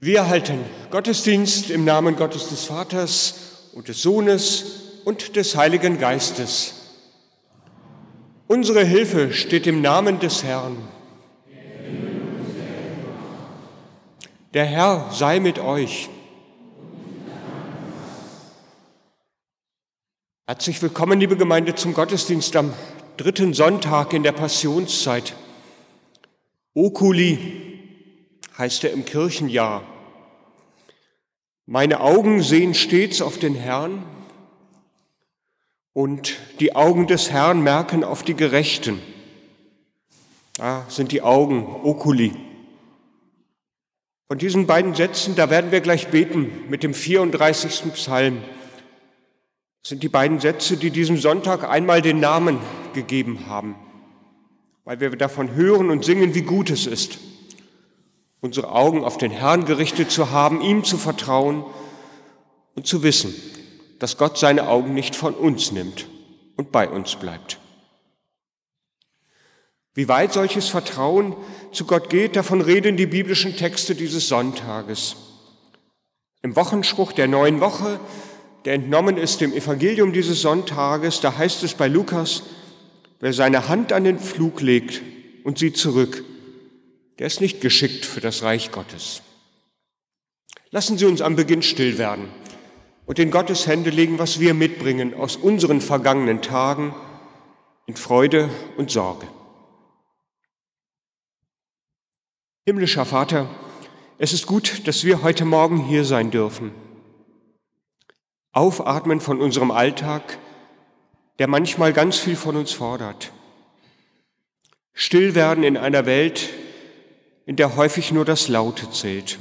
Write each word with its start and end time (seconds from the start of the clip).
Wir 0.00 0.28
halten 0.28 0.64
Gottesdienst 0.92 1.70
im 1.70 1.84
Namen 1.84 2.14
Gottes 2.14 2.50
des 2.50 2.66
Vaters 2.66 3.70
und 3.72 3.88
des 3.88 4.00
Sohnes 4.00 5.00
und 5.04 5.34
des 5.34 5.56
Heiligen 5.56 5.98
Geistes. 5.98 6.74
Unsere 8.46 8.84
Hilfe 8.84 9.32
steht 9.32 9.66
im 9.66 9.82
Namen 9.82 10.20
des 10.20 10.44
Herrn. 10.44 10.76
Der 14.54 14.66
Herr 14.66 15.10
sei 15.12 15.40
mit 15.40 15.58
euch. 15.58 16.08
Herzlich 20.46 20.80
willkommen, 20.80 21.18
liebe 21.18 21.36
Gemeinde, 21.36 21.74
zum 21.74 21.92
Gottesdienst 21.92 22.54
am 22.54 22.72
dritten 23.16 23.52
Sonntag 23.52 24.12
in 24.12 24.22
der 24.22 24.30
Passionszeit. 24.30 25.34
Oculi 26.72 27.67
heißt 28.58 28.82
er 28.84 28.92
im 28.92 29.04
Kirchenjahr. 29.04 29.84
Meine 31.64 32.00
Augen 32.00 32.42
sehen 32.42 32.74
stets 32.74 33.22
auf 33.22 33.38
den 33.38 33.54
Herrn 33.54 34.02
und 35.92 36.36
die 36.58 36.74
Augen 36.74 37.06
des 37.06 37.30
Herrn 37.30 37.62
merken 37.62 38.02
auf 38.02 38.22
die 38.22 38.34
Gerechten. 38.34 39.00
Da 40.54 40.84
sind 40.88 41.12
die 41.12 41.22
Augen, 41.22 41.66
Oculi. 41.84 42.34
Von 44.26 44.38
diesen 44.38 44.66
beiden 44.66 44.94
Sätzen, 44.94 45.36
da 45.36 45.50
werden 45.50 45.70
wir 45.70 45.80
gleich 45.80 46.08
beten 46.08 46.50
mit 46.68 46.82
dem 46.82 46.94
34. 46.94 47.92
Psalm. 47.94 48.42
Das 49.82 49.90
sind 49.90 50.02
die 50.02 50.08
beiden 50.08 50.40
Sätze, 50.40 50.76
die 50.76 50.90
diesem 50.90 51.16
Sonntag 51.16 51.64
einmal 51.64 52.02
den 52.02 52.18
Namen 52.18 52.58
gegeben 52.92 53.46
haben, 53.46 53.76
weil 54.84 55.00
wir 55.00 55.10
davon 55.10 55.54
hören 55.54 55.90
und 55.90 56.04
singen, 56.04 56.34
wie 56.34 56.42
gut 56.42 56.70
es 56.70 56.86
ist 56.86 57.18
unsere 58.40 58.72
Augen 58.72 59.04
auf 59.04 59.18
den 59.18 59.30
Herrn 59.30 59.64
gerichtet 59.64 60.10
zu 60.10 60.30
haben, 60.30 60.60
ihm 60.60 60.84
zu 60.84 60.96
vertrauen 60.96 61.64
und 62.74 62.86
zu 62.86 63.02
wissen, 63.02 63.34
dass 63.98 64.16
Gott 64.16 64.38
seine 64.38 64.68
Augen 64.68 64.94
nicht 64.94 65.16
von 65.16 65.34
uns 65.34 65.72
nimmt 65.72 66.06
und 66.56 66.70
bei 66.70 66.88
uns 66.88 67.16
bleibt. 67.16 67.58
Wie 69.94 70.08
weit 70.08 70.32
solches 70.32 70.68
Vertrauen 70.68 71.34
zu 71.72 71.84
Gott 71.84 72.08
geht, 72.08 72.36
davon 72.36 72.60
reden 72.60 72.96
die 72.96 73.06
biblischen 73.06 73.56
Texte 73.56 73.96
dieses 73.96 74.28
Sonntages. 74.28 75.16
Im 76.42 76.54
Wochenspruch 76.54 77.10
der 77.10 77.26
neuen 77.26 77.60
Woche, 77.60 77.98
der 78.64 78.74
entnommen 78.74 79.16
ist 79.16 79.40
dem 79.40 79.52
Evangelium 79.52 80.12
dieses 80.12 80.40
Sonntages, 80.40 81.20
da 81.20 81.36
heißt 81.36 81.64
es 81.64 81.74
bei 81.74 81.88
Lukas, 81.88 82.44
wer 83.18 83.32
seine 83.32 83.68
Hand 83.68 83.92
an 83.92 84.04
den 84.04 84.20
Flug 84.20 84.60
legt 84.60 85.02
und 85.42 85.58
sieht 85.58 85.76
zurück, 85.76 86.22
der 87.18 87.26
ist 87.26 87.40
nicht 87.40 87.60
geschickt 87.60 88.04
für 88.04 88.20
das 88.20 88.42
Reich 88.42 88.70
Gottes. 88.70 89.22
Lassen 90.70 90.98
Sie 90.98 91.06
uns 91.06 91.20
am 91.20 91.36
Beginn 91.36 91.62
still 91.62 91.98
werden 91.98 92.28
und 93.06 93.18
in 93.18 93.30
Gottes 93.30 93.66
Hände 93.66 93.90
legen, 93.90 94.18
was 94.18 94.38
wir 94.38 94.54
mitbringen 94.54 95.14
aus 95.14 95.36
unseren 95.36 95.80
vergangenen 95.80 96.42
Tagen 96.42 96.94
in 97.86 97.96
Freude 97.96 98.50
und 98.76 98.90
Sorge. 98.90 99.26
Himmlischer 102.66 103.06
Vater, 103.06 103.48
es 104.18 104.34
ist 104.34 104.46
gut, 104.46 104.86
dass 104.86 105.04
wir 105.04 105.22
heute 105.22 105.46
Morgen 105.46 105.84
hier 105.86 106.04
sein 106.04 106.30
dürfen. 106.30 106.72
Aufatmen 108.52 109.20
von 109.20 109.40
unserem 109.40 109.70
Alltag, 109.70 110.38
der 111.38 111.48
manchmal 111.48 111.94
ganz 111.94 112.18
viel 112.18 112.36
von 112.36 112.56
uns 112.56 112.72
fordert. 112.72 113.32
Still 114.92 115.34
werden 115.34 115.64
in 115.64 115.78
einer 115.78 116.04
Welt, 116.04 116.50
in 117.48 117.56
der 117.56 117.76
häufig 117.76 118.12
nur 118.12 118.26
das 118.26 118.48
Laute 118.48 118.90
zählt. 118.90 119.38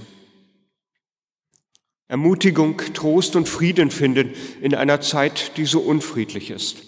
Ermutigung, 2.08 2.82
Trost 2.94 3.36
und 3.36 3.50
Frieden 3.50 3.92
finden 3.92 4.34
in 4.62 4.74
einer 4.74 5.02
Zeit, 5.02 5.58
die 5.58 5.66
so 5.66 5.82
unfriedlich 5.82 6.50
ist. 6.50 6.84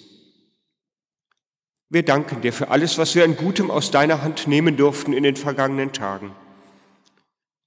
Wir 1.89 2.03
danken 2.03 2.39
dir 2.39 2.53
für 2.53 2.69
alles, 2.69 2.97
was 2.97 3.15
wir 3.15 3.25
an 3.25 3.35
Gutem 3.35 3.69
aus 3.69 3.91
deiner 3.91 4.21
Hand 4.21 4.47
nehmen 4.47 4.77
durften 4.77 5.11
in 5.11 5.23
den 5.23 5.35
vergangenen 5.35 5.91
Tagen. 5.91 6.31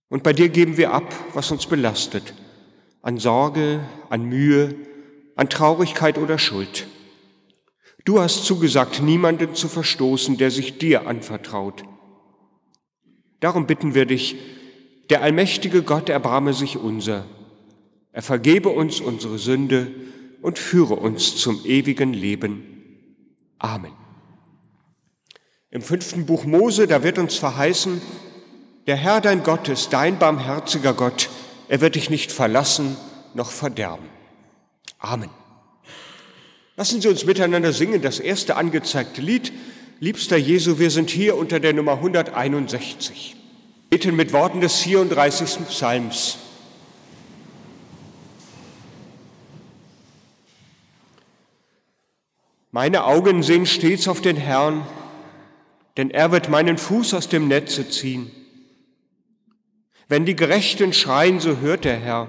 Und 0.09 0.23
bei 0.23 0.33
dir 0.33 0.49
geben 0.49 0.79
wir 0.79 0.95
ab, 0.95 1.15
was 1.35 1.51
uns 1.51 1.67
belastet, 1.67 2.33
an 3.03 3.19
Sorge, 3.19 3.87
an 4.09 4.25
Mühe, 4.25 4.75
an 5.37 5.51
Traurigkeit 5.51 6.17
oder 6.17 6.39
Schuld. 6.39 6.87
Du 8.07 8.19
hast 8.19 8.47
zugesagt, 8.47 9.03
niemanden 9.03 9.55
zu 9.55 9.69
verstoßen, 9.69 10.39
der 10.39 10.51
sich 10.51 10.79
dir 10.79 11.07
anvertraut. 11.07 11.85
Darum 13.43 13.67
bitten 13.67 13.93
wir 13.93 14.07
dich, 14.07 14.37
der 15.11 15.23
allmächtige 15.23 15.83
Gott 15.83 16.09
erbarme 16.09 16.55
sich 16.55 16.77
unser. 16.77 17.25
Er 18.13 18.23
vergebe 18.23 18.69
uns 18.69 19.01
unsere 19.01 19.37
Sünde 19.37 19.89
und 20.43 20.61
führe 20.61 20.95
uns 20.95 21.37
zum 21.39 21.61
ewigen 21.65 22.13
Leben. 22.13 22.63
Amen. 23.59 23.91
Im 25.71 25.83
fünften 25.83 26.25
Buch 26.25 26.45
Mose, 26.45 26.87
da 26.87 27.03
wird 27.03 27.19
uns 27.19 27.35
verheißen, 27.35 28.01
der 28.87 28.95
Herr 28.95 29.21
dein 29.21 29.43
Gott 29.43 29.69
ist 29.69 29.93
dein 29.93 30.21
barmherziger 30.21 30.95
Gott, 30.95 31.29
er 31.67 31.81
wird 31.81 31.97
dich 31.97 32.11
nicht 32.11 32.31
verlassen 32.31 32.97
noch 33.35 33.51
verderben. 33.51 34.07
Amen. 35.01 35.31
Lassen 36.77 37.01
Sie 37.01 37.09
uns 37.09 37.27
miteinander 37.27 37.73
singen 37.73 38.03
das 38.03 38.21
erste 38.21 38.55
angezeigte 38.55 39.21
Lied, 39.21 39.53
Liebster 40.03 40.37
Jesu, 40.37 40.81
wir 40.81 40.91
sind 40.91 41.11
hier 41.11 41.37
unter 41.37 41.61
der 41.61 41.75
Nummer 41.75 41.93
161. 41.93 43.37
Beten 43.89 44.17
mit 44.17 44.33
Worten 44.33 44.61
des 44.61 44.81
34. 44.81 45.65
Psalms. 45.69 46.39
Meine 52.73 53.05
Augen 53.05 53.45
sehen 53.45 53.65
stets 53.65 54.09
auf 54.09 54.21
den 54.21 54.37
Herrn, 54.37 54.85
denn 55.97 56.11
er 56.11 56.33
wird 56.33 56.49
meinen 56.49 56.79
Fuß 56.79 57.15
aus 57.15 57.29
dem 57.29 57.47
Netze 57.47 57.89
ziehen. 57.89 58.33
Wenn 60.09 60.27
die 60.27 60.35
Gerechten 60.35 60.93
schreien, 60.93 61.39
so 61.39 61.59
hört 61.59 61.85
der 61.85 62.01
Herr, 62.01 62.29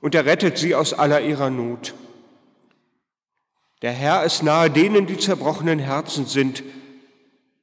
und 0.00 0.14
er 0.14 0.26
rettet 0.26 0.58
sie 0.58 0.76
aus 0.76 0.94
aller 0.94 1.22
ihrer 1.22 1.50
Not. 1.50 1.92
Der 3.82 3.92
Herr 3.92 4.24
ist 4.24 4.42
nahe 4.42 4.70
denen, 4.70 5.06
die 5.06 5.18
zerbrochenen 5.18 5.80
Herzen 5.80 6.26
sind, 6.26 6.62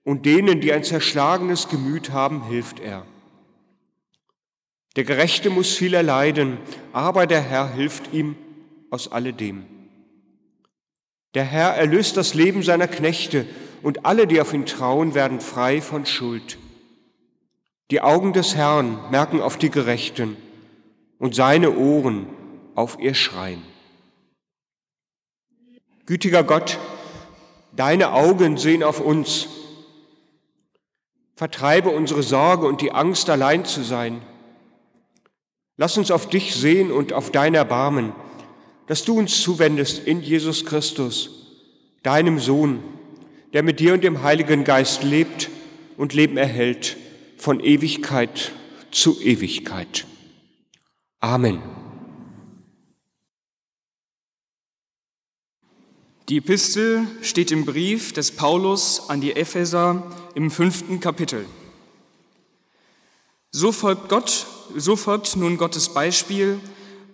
und 0.04 0.26
denen, 0.26 0.60
die 0.60 0.74
ein 0.74 0.84
zerschlagenes 0.84 1.70
Gemüt 1.70 2.12
haben, 2.12 2.48
hilft 2.48 2.80
er. 2.80 3.06
Der 4.96 5.04
Gerechte 5.04 5.50
muss 5.50 5.76
viel 5.76 5.94
erleiden, 5.94 6.58
aber 6.94 7.28
der 7.28 7.42
Herr 7.42 7.72
hilft 7.72 8.14
ihm 8.14 8.36
aus 8.90 9.12
alledem. 9.12 9.66
Der 11.36 11.44
Herr 11.44 11.76
erlöst 11.76 12.18
das 12.18 12.34
Leben 12.34 12.64
seiner 12.64 12.88
Knechte, 12.88 13.46
und 13.82 14.06
alle, 14.06 14.28
die 14.28 14.42
auf 14.42 14.54
ihn 14.54 14.66
trauen, 14.66 15.14
werden 15.14 15.40
frei 15.40 15.80
von 15.80 16.06
Schuld. 16.06 16.58
Die 17.92 18.02
Augen 18.02 18.34
des 18.34 18.56
Herrn 18.56 19.10
merken 19.10 19.42
auf 19.42 19.58
die 19.58 19.70
Gerechten 19.70 20.36
und 21.18 21.34
seine 21.34 21.78
Ohren 21.78 22.28
auf 22.76 23.00
ihr 23.00 23.14
Schreien. 23.14 23.69
Gütiger 26.10 26.44
Gott, 26.44 26.80
deine 27.76 28.14
Augen 28.14 28.58
sehen 28.58 28.82
auf 28.82 29.00
uns. 29.00 29.48
Vertreibe 31.36 31.92
unsere 31.92 32.24
Sorge 32.24 32.66
und 32.66 32.82
die 32.82 32.92
Angst, 32.92 33.30
allein 33.30 33.64
zu 33.64 33.84
sein. 33.84 34.24
Lass 35.78 36.00
uns 36.00 36.10
auf 36.10 36.28
dich 36.28 36.56
sehen 36.56 36.92
und 36.92 37.14
auf 37.14 37.32
dein 37.32 37.54
Erbarmen, 37.54 38.14
dass 38.88 39.06
du 39.06 39.20
uns 39.20 39.44
zuwendest 39.44 40.08
in 40.08 40.24
Jesus 40.24 40.66
Christus, 40.66 41.30
deinem 42.02 42.40
Sohn, 42.40 42.84
der 43.54 43.62
mit 43.62 43.80
dir 43.80 43.94
und 43.94 44.04
dem 44.04 44.24
Heiligen 44.24 44.64
Geist 44.64 45.04
lebt 45.04 45.52
und 45.96 46.16
Leben 46.16 46.38
erhält 46.38 46.98
von 47.38 47.60
Ewigkeit 47.60 48.52
zu 48.90 49.22
Ewigkeit. 49.22 50.08
Amen. 51.20 51.79
Die 56.30 56.38
Epistel 56.38 57.08
steht 57.24 57.50
im 57.50 57.66
Brief 57.66 58.14
des 58.14 58.30
Paulus 58.30 59.10
an 59.10 59.20
die 59.20 59.36
Epheser 59.36 60.04
im 60.36 60.52
fünften 60.52 61.00
Kapitel. 61.00 61.44
So 63.50 63.72
folgt 63.72 64.10
Gott, 64.10 64.46
so 64.76 64.96
folgt 64.96 65.36
nun 65.38 65.58
Gottes 65.58 65.90
Beispiel 65.90 66.60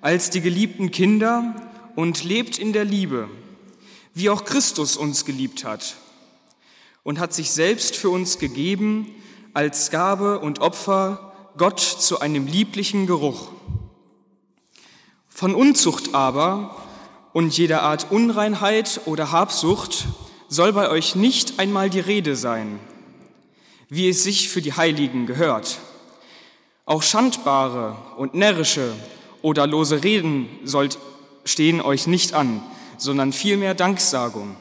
als 0.02 0.32
die 0.32 0.42
geliebten 0.42 0.92
Kinder 0.92 1.56
und 1.96 2.26
lebt 2.26 2.60
in 2.60 2.74
der 2.74 2.84
Liebe, 2.84 3.30
wie 4.14 4.30
auch 4.30 4.44
Christus 4.44 4.98
uns 4.98 5.24
geliebt 5.24 5.64
hat 5.64 5.96
und 7.04 7.18
hat 7.18 7.34
sich 7.34 7.52
selbst 7.52 7.96
für 7.96 8.10
uns 8.10 8.38
gegeben 8.38 9.16
als 9.54 9.92
Gabe 9.92 10.40
und 10.40 10.60
Opfer 10.60 11.32
Gott 11.56 11.80
zu 11.80 12.20
einem 12.20 12.48
lieblichen 12.48 13.08
Geruch. 13.08 13.48
Von 15.30 15.56
Unzucht 15.56 16.14
aber 16.14 16.85
und 17.36 17.58
jeder 17.58 17.84
Art 17.84 18.12
Unreinheit 18.12 19.02
oder 19.04 19.34
Habsucht 19.34 20.06
soll 20.48 20.72
bei 20.72 20.90
euch 20.90 21.16
nicht 21.16 21.60
einmal 21.60 21.90
die 21.90 22.00
Rede 22.00 22.38
sein, 22.38 22.80
wie 23.90 24.08
es 24.08 24.24
sich 24.24 24.48
für 24.48 24.62
die 24.62 24.72
Heiligen 24.72 25.26
gehört, 25.26 25.80
Auch 26.86 27.04
schandbare 27.04 27.98
und 28.16 28.36
närrische 28.36 28.94
oder 29.42 29.68
lose 29.68 30.02
Reden 30.02 30.48
sollt, 30.64 30.98
stehen 31.44 31.82
euch 31.82 32.08
nicht 32.08 32.34
an, 32.34 32.64
sondern 32.98 33.34
vielmehr 33.34 33.74
Danksagung. 33.74 34.56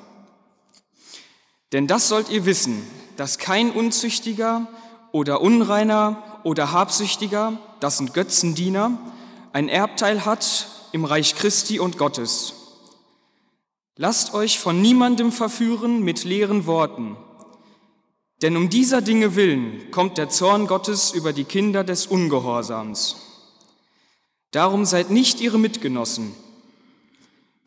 Denn 1.71 1.87
das 1.87 2.09
sollt 2.09 2.29
ihr 2.29 2.45
wissen, 2.45 2.85
dass 3.17 3.39
kein 3.39 3.71
Unzüchtiger 3.71 4.67
oder 5.13 5.43
Unreiner 5.43 6.41
oder 6.43 6.73
Habsüchtiger, 6.73 7.53
das 7.79 7.99
sind 7.99 8.15
Götzendiener, 8.15 8.99
ein 9.53 9.69
Erbteil 9.69 10.25
hat 10.25 10.67
im 10.91 11.05
Reich 11.05 11.37
Christi 11.37 11.79
und 11.79 11.99
Gottes. 11.99 12.64
Lasst 13.97 14.35
euch 14.35 14.59
von 14.59 14.83
niemandem 14.83 15.31
verführen 15.31 16.03
mit 16.03 16.25
leeren 16.25 16.67
Worten, 16.67 17.17
denn 18.43 18.57
um 18.57 18.69
dieser 18.69 19.03
Dinge 19.03 19.37
willen 19.37 19.91
kommt 19.93 20.19
der 20.19 20.29
Zorn 20.29 20.67
Gottes 20.67 21.13
über 21.13 21.33
die 21.33 21.45
Kinder 21.45 21.85
des 21.85 22.07
Ungehorsams. 22.07 23.17
Darum 24.51 24.85
seid 24.85 25.11
nicht 25.11 25.41
ihre 25.41 25.61
Mitgenossen, 25.61 26.35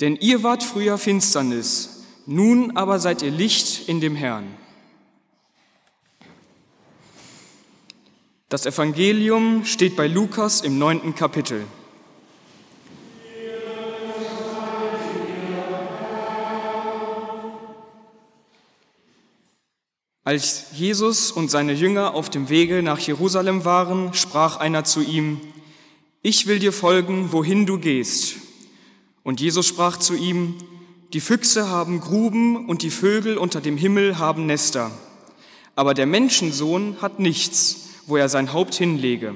denn 0.02 0.18
ihr 0.18 0.44
wart 0.44 0.64
früher 0.64 0.98
Finsternis, 0.98 2.04
nun 2.26 2.76
aber 2.76 3.00
seid 3.00 3.22
ihr 3.22 3.32
Licht 3.32 3.88
in 3.88 4.02
dem 4.02 4.16
Herrn. 4.16 4.58
Das 8.50 8.66
Evangelium 8.66 9.64
steht 9.64 9.96
bei 9.96 10.08
Lukas 10.08 10.60
im 10.60 10.78
neunten 10.78 11.16
Kapitel. 11.16 11.66
Als 20.28 20.66
Jesus 20.74 21.32
und 21.32 21.50
seine 21.50 21.72
Jünger 21.72 22.14
auf 22.14 22.30
dem 22.30 22.50
Wege 22.50 22.84
nach 22.84 23.00
Jerusalem 23.00 23.64
waren, 23.64 24.14
sprach 24.14 24.58
einer 24.58 24.84
zu 24.84 25.00
ihm, 25.00 25.40
Ich 26.22 26.48
will 26.48 26.60
dir 26.60 26.74
folgen, 26.74 27.32
wohin 27.32 27.66
du 27.66 27.80
gehst. 27.80 28.36
Und 29.24 29.40
Jesus 29.40 29.66
sprach 29.68 29.96
zu 29.96 30.16
ihm, 30.16 30.56
Die 31.14 31.22
Füchse 31.22 31.70
haben 31.70 32.02
Gruben 32.02 32.68
und 32.68 32.82
die 32.82 32.90
Vögel 32.90 33.38
unter 33.38 33.62
dem 33.62 33.78
Himmel 33.78 34.20
haben 34.20 34.48
Nester, 34.48 34.92
aber 35.78 35.94
der 35.94 36.08
Menschensohn 36.08 36.98
hat 37.02 37.22
nichts, 37.22 37.88
wo 38.06 38.18
er 38.18 38.28
sein 38.28 38.52
Haupt 38.52 38.76
hinlege. 38.76 39.34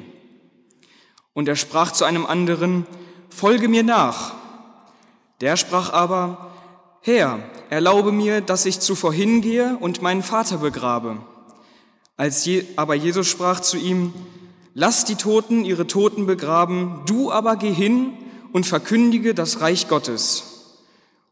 Und 1.31 1.47
er 1.47 1.55
sprach 1.55 1.93
zu 1.93 2.03
einem 2.03 2.25
anderen, 2.25 2.85
Folge 3.29 3.69
mir 3.69 3.83
nach. 3.83 4.33
Der 5.39 5.55
sprach 5.55 5.93
aber, 5.93 6.51
Herr, 6.99 7.39
erlaube 7.71 8.12
mir, 8.12 8.41
dass 8.41 8.65
ich 8.65 8.81
zuvor 8.81 9.13
hingehe 9.13 9.77
und 9.79 10.01
meinen 10.01 10.23
Vater 10.23 10.57
begrabe. 10.57 11.18
Als 12.18 12.44
Je 12.44 12.65
aber 12.75 12.95
Jesus 12.95 13.27
sprach 13.27 13.62
zu 13.62 13.77
ihm, 13.77 14.13
Lass 14.73 15.06
die 15.06 15.15
Toten 15.15 15.65
ihre 15.65 15.88
Toten 15.88 16.25
begraben, 16.25 17.01
du 17.06 17.31
aber 17.31 17.56
geh 17.56 17.73
hin 17.73 18.13
und 18.53 18.65
verkündige 18.65 19.33
das 19.33 19.59
Reich 19.59 19.88
Gottes. 19.88 20.77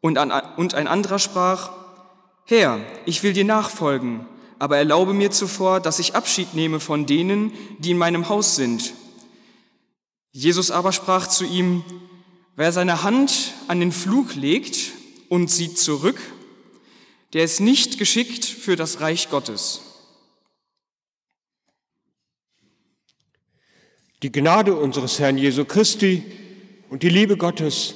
Und, 0.02 0.18
an, 0.18 0.32
und 0.58 0.74
ein 0.74 0.88
anderer 0.88 1.20
sprach, 1.20 1.72
Herr, 2.46 2.80
ich 3.06 3.22
will 3.22 3.34
dir 3.34 3.46
nachfolgen, 3.46 4.26
aber 4.60 4.78
erlaube 4.78 5.14
mir 5.14 5.32
zuvor, 5.32 5.80
dass 5.80 6.00
ich 6.00 6.16
Abschied 6.16 6.54
nehme 6.54 6.80
von 6.80 7.06
denen, 7.06 7.54
die 7.80 7.92
in 7.92 7.98
meinem 7.98 8.28
Haus 8.28 8.56
sind. 8.56 8.94
Jesus 10.32 10.72
aber 10.72 10.92
sprach 10.92 11.28
zu 11.28 11.46
ihm, 11.46 11.84
Wer 12.56 12.74
seine 12.74 13.04
Hand 13.04 13.54
an 13.70 13.80
den 13.80 13.94
Flug 13.94 14.36
legt 14.36 14.99
und 15.30 15.50
sieht 15.50 15.78
zurück, 15.78 16.20
der 17.34 17.44
ist 17.44 17.60
nicht 17.60 18.00
geschickt 18.00 18.44
für 18.44 18.76
das 18.76 19.00
Reich 19.00 19.30
Gottes. 19.30 19.82
Die 24.24 24.32
Gnade 24.32 24.76
unseres 24.76 25.20
Herrn 25.20 25.38
Jesu 25.38 25.64
Christi 25.64 26.24
und 26.90 27.04
die 27.04 27.10
Liebe 27.10 27.38
Gottes 27.38 27.94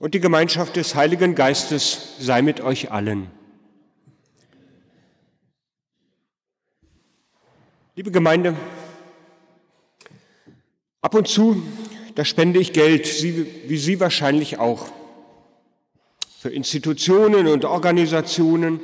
und 0.00 0.14
die 0.14 0.20
Gemeinschaft 0.20 0.74
des 0.74 0.94
Heiligen 0.94 1.34
Geistes 1.34 2.14
sei 2.18 2.42
mit 2.42 2.60
euch 2.60 2.90
allen. 2.90 3.30
Liebe 7.94 8.10
Gemeinde, 8.10 8.56
ab 11.00 11.14
und 11.14 11.28
zu, 11.28 11.62
da 12.16 12.24
spende 12.24 12.58
ich 12.58 12.72
Geld, 12.72 13.22
wie 13.22 13.76
Sie 13.76 14.00
wahrscheinlich 14.00 14.58
auch 14.58 14.90
für 16.44 16.50
Institutionen 16.50 17.46
und 17.46 17.64
Organisationen, 17.64 18.80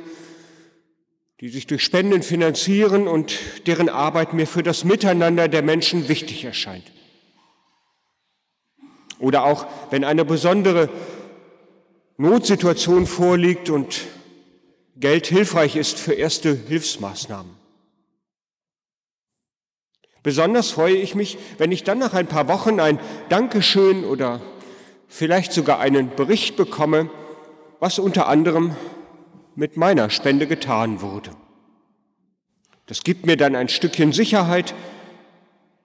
die 1.41 1.49
sich 1.49 1.67
durch 1.67 1.83
Spenden 1.83 2.23
finanzieren 2.23 3.07
und 3.07 3.37
deren 3.67 3.87
Arbeit 3.87 4.33
mir 4.33 4.47
für 4.47 4.63
das 4.63 4.83
Miteinander 4.83 5.47
der 5.47 5.61
Menschen 5.61 6.09
wichtig 6.09 6.43
erscheint. 6.43 6.91
Oder 9.19 9.43
auch, 9.43 9.67
wenn 9.91 10.03
eine 10.03 10.25
besondere 10.25 10.89
Notsituation 12.17 13.05
vorliegt 13.05 13.69
und 13.69 14.05
Geld 14.95 15.27
hilfreich 15.27 15.75
ist 15.75 15.99
für 15.99 16.13
erste 16.13 16.57
Hilfsmaßnahmen. 16.67 17.53
Besonders 20.23 20.71
freue 20.71 20.95
ich 20.95 21.13
mich, 21.13 21.37
wenn 21.59 21.71
ich 21.71 21.83
dann 21.83 21.99
nach 21.99 22.15
ein 22.15 22.25
paar 22.25 22.47
Wochen 22.47 22.79
ein 22.79 22.99
Dankeschön 23.29 24.03
oder 24.03 24.41
vielleicht 25.07 25.53
sogar 25.53 25.79
einen 25.79 26.15
Bericht 26.15 26.55
bekomme, 26.55 27.11
was 27.81 27.97
unter 27.97 28.27
anderem 28.27 28.75
mit 29.55 29.75
meiner 29.75 30.11
Spende 30.11 30.45
getan 30.45 31.01
wurde. 31.01 31.31
Das 32.85 33.03
gibt 33.03 33.25
mir 33.25 33.37
dann 33.37 33.55
ein 33.55 33.69
Stückchen 33.69 34.13
Sicherheit, 34.13 34.75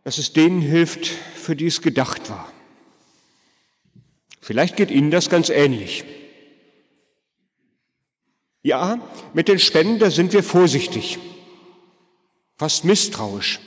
dass 0.04 0.18
es 0.18 0.34
denen 0.34 0.60
hilft, 0.60 1.06
für 1.06 1.56
die 1.56 1.66
es 1.66 1.80
gedacht 1.80 2.28
war. 2.28 2.52
Vielleicht 4.42 4.76
geht 4.76 4.90
Ihnen 4.90 5.10
das 5.10 5.30
ganz 5.30 5.48
ähnlich. 5.48 6.04
Ja, 8.62 9.00
mit 9.32 9.48
den 9.48 9.58
Spenden, 9.58 9.98
da 9.98 10.10
sind 10.10 10.34
wir 10.34 10.42
vorsichtig, 10.42 11.18
fast 12.56 12.84
misstrauisch. 12.84 13.58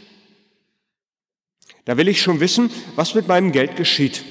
Da 1.86 1.98
will 1.98 2.08
ich 2.08 2.22
schon 2.22 2.42
wissen, 2.42 2.70
was 2.96 3.16
mit 3.16 3.28
meinem 3.28 3.52
Geld 3.52 3.76
geschieht. 3.76 4.24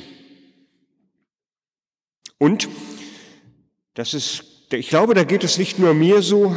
Und 2.39 2.69
das 3.99 4.15
ist, 4.15 4.45
ich 4.71 4.91
glaube, 4.91 5.15
da 5.15 5.25
geht 5.25 5.43
es 5.43 5.59
nicht 5.59 5.81
nur 5.81 5.93
mir 5.93 6.23
so, 6.23 6.55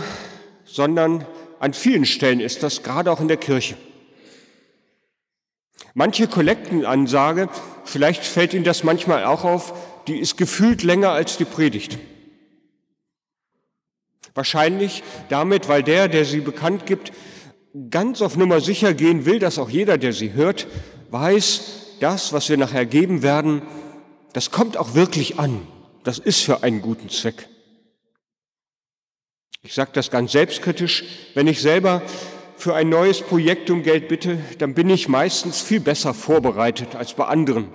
sondern 0.64 1.26
an 1.60 1.74
vielen 1.74 2.06
Stellen 2.06 2.40
ist 2.40 2.62
das, 2.62 2.84
gerade 2.84 3.12
auch 3.12 3.20
in 3.20 3.28
der 3.28 3.38
Kirche. 3.38 3.76
Manche 5.96 6.28
Kollektenansage, 6.28 7.50
vielleicht 7.84 8.24
fällt 8.24 8.54
Ihnen 8.54 8.64
das 8.64 8.84
manchmal 8.84 9.26
auch 9.26 9.44
auf, 9.44 9.74
die 10.06 10.20
ist 10.20 10.38
gefühlt 10.38 10.84
länger 10.84 11.14
als 11.14 11.38
die 11.38 11.46
Predigt. 11.46 11.98
Wahrscheinlich 14.36 15.02
damit, 15.30 15.68
weil 15.68 15.82
der, 15.82 16.10
der 16.10 16.26
sie 16.26 16.42
bekannt 16.42 16.86
gibt, 16.86 17.12
ganz 17.90 18.22
auf 18.22 18.38
Nummer 18.38 18.62
sicher 18.62 18.94
gehen 18.94 19.26
will, 19.26 19.40
dass 19.40 19.58
auch 19.58 19.72
jeder, 19.72 19.98
der 19.98 20.14
sie 20.14 20.34
hört, 20.34 20.68
weiß, 21.10 21.96
das, 22.02 22.34
was 22.34 22.50
wir 22.50 22.58
nachher 22.58 22.86
geben 22.86 23.24
werden, 23.24 23.64
das 24.32 24.52
kommt 24.52 24.78
auch 24.78 24.94
wirklich 24.94 25.40
an 25.40 25.66
das 26.04 26.20
ist 26.20 26.42
für 26.42 26.64
einen 26.64 26.82
guten 26.82 27.10
Zweck. 27.10 27.48
Ich 29.64 29.74
sage 29.74 29.92
das 29.94 30.10
ganz 30.10 30.32
selbstkritisch, 30.32 31.04
wenn 31.36 31.48
ich 31.48 31.62
selber 31.62 32.02
für 32.58 32.76
ein 32.76 32.90
neues 32.90 33.22
Projekt 33.22 33.70
um 33.70 33.84
Geld 33.84 34.08
bitte, 34.08 34.40
dann 34.60 34.74
bin 34.74 34.90
ich 34.90 35.08
meistens 35.08 35.62
viel 35.62 35.80
besser 35.80 36.14
vorbereitet 36.14 36.96
als 36.96 37.14
bei 37.14 37.26
anderen, 37.26 37.68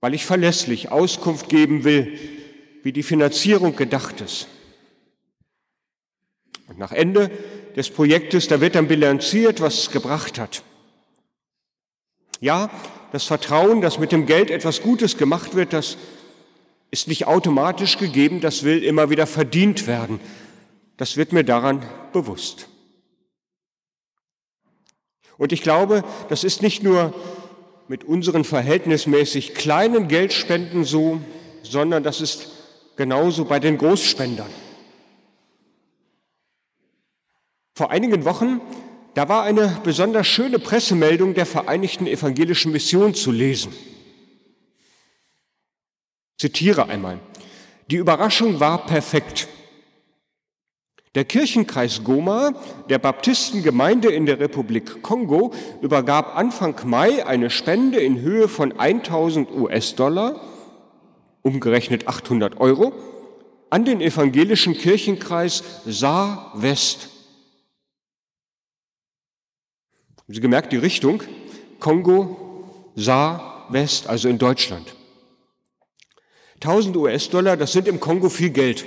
weil 0.00 0.14
ich 0.14 0.26
verlässlich 0.26 0.90
Auskunft 0.90 1.48
geben 1.48 1.84
will, 1.84 2.18
wie 2.82 2.92
die 2.92 3.02
Finanzierung 3.02 3.76
gedacht 3.76 4.20
ist. 4.20 4.48
Und 6.68 6.78
nach 6.78 6.92
Ende 6.92 7.30
des 7.76 7.90
Projektes, 7.90 8.48
da 8.48 8.60
wird 8.60 8.74
dann 8.74 8.88
bilanziert, 8.88 9.60
was 9.60 9.78
es 9.78 9.90
gebracht 9.90 10.38
hat. 10.38 10.62
Ja, 12.40 12.70
das 13.12 13.24
Vertrauen, 13.24 13.80
dass 13.80 13.98
mit 13.98 14.12
dem 14.12 14.26
Geld 14.26 14.50
etwas 14.50 14.80
Gutes 14.80 15.18
gemacht 15.18 15.54
wird, 15.54 15.72
das 15.72 15.96
ist 16.90 17.08
nicht 17.08 17.26
automatisch 17.26 17.98
gegeben, 17.98 18.40
das 18.40 18.64
will 18.64 18.82
immer 18.82 19.10
wieder 19.10 19.26
verdient 19.26 19.86
werden. 19.86 20.20
Das 20.96 21.16
wird 21.16 21.32
mir 21.32 21.44
daran 21.44 21.82
bewusst. 22.12 22.68
Und 25.38 25.52
ich 25.52 25.62
glaube, 25.62 26.04
das 26.28 26.44
ist 26.44 26.62
nicht 26.62 26.82
nur 26.82 27.14
mit 27.88 28.04
unseren 28.04 28.44
verhältnismäßig 28.44 29.54
kleinen 29.54 30.08
Geldspenden 30.08 30.84
so, 30.84 31.20
sondern 31.62 32.02
das 32.02 32.20
ist 32.20 32.50
genauso 32.96 33.44
bei 33.44 33.58
den 33.58 33.78
Großspendern. 33.78 34.50
Vor 37.74 37.90
einigen 37.90 38.24
Wochen, 38.24 38.60
da 39.14 39.28
war 39.28 39.44
eine 39.44 39.80
besonders 39.82 40.26
schöne 40.26 40.58
Pressemeldung 40.58 41.34
der 41.34 41.46
Vereinigten 41.46 42.06
Evangelischen 42.06 42.72
Mission 42.72 43.14
zu 43.14 43.32
lesen 43.32 43.72
zitiere 46.40 46.88
einmal. 46.88 47.20
Die 47.90 47.96
Überraschung 47.96 48.60
war 48.60 48.86
perfekt. 48.86 49.46
Der 51.14 51.24
Kirchenkreis 51.24 52.02
Goma 52.02 52.52
der 52.88 52.98
Baptistengemeinde 52.98 54.08
in 54.10 54.24
der 54.26 54.40
Republik 54.40 55.02
Kongo 55.02 55.52
übergab 55.82 56.36
Anfang 56.36 56.76
Mai 56.84 57.26
eine 57.26 57.50
Spende 57.50 57.98
in 57.98 58.20
Höhe 58.20 58.48
von 58.48 58.78
1000 58.78 59.50
US-Dollar, 59.50 60.40
umgerechnet 61.42 62.08
800 62.08 62.58
Euro, 62.58 62.92
an 63.68 63.84
den 63.84 64.00
evangelischen 64.00 64.74
Kirchenkreis 64.74 65.62
Saar 65.84 66.52
West. 66.54 67.10
Haben 70.16 70.34
Sie 70.34 70.40
gemerkt, 70.40 70.72
die 70.72 70.78
Richtung? 70.78 71.22
Kongo, 71.80 72.64
Saar 72.94 73.66
West, 73.68 74.06
also 74.06 74.28
in 74.28 74.38
Deutschland. 74.38 74.94
1000 76.62 76.96
US-Dollar, 76.96 77.56
das 77.56 77.72
sind 77.72 77.88
im 77.88 78.00
Kongo 78.00 78.28
viel 78.28 78.50
Geld. 78.50 78.84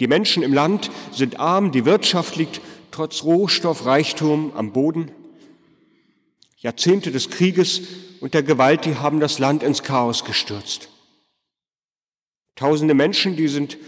Die 0.00 0.06
Menschen 0.06 0.42
im 0.42 0.52
Land 0.52 0.90
sind 1.12 1.40
arm, 1.40 1.72
die 1.72 1.84
Wirtschaft 1.84 2.36
liegt 2.36 2.60
trotz 2.90 3.24
Rohstoffreichtum 3.24 4.52
am 4.54 4.72
Boden. 4.72 5.10
Jahrzehnte 6.58 7.10
des 7.10 7.30
Krieges 7.30 7.82
und 8.20 8.34
der 8.34 8.42
Gewalt, 8.42 8.84
die 8.84 8.96
haben 8.96 9.20
das 9.20 9.38
Land 9.38 9.62
ins 9.62 9.82
Chaos 9.82 10.24
gestürzt. 10.24 10.88
Tausende 12.54 12.94
Menschen, 12.94 13.36
die 13.36 13.48
sind 13.48 13.78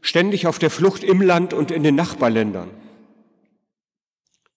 ständig 0.00 0.46
auf 0.46 0.58
der 0.58 0.70
Flucht 0.70 1.04
im 1.04 1.20
Land 1.20 1.52
und 1.52 1.70
in 1.70 1.82
den 1.82 1.94
Nachbarländern. 1.94 2.70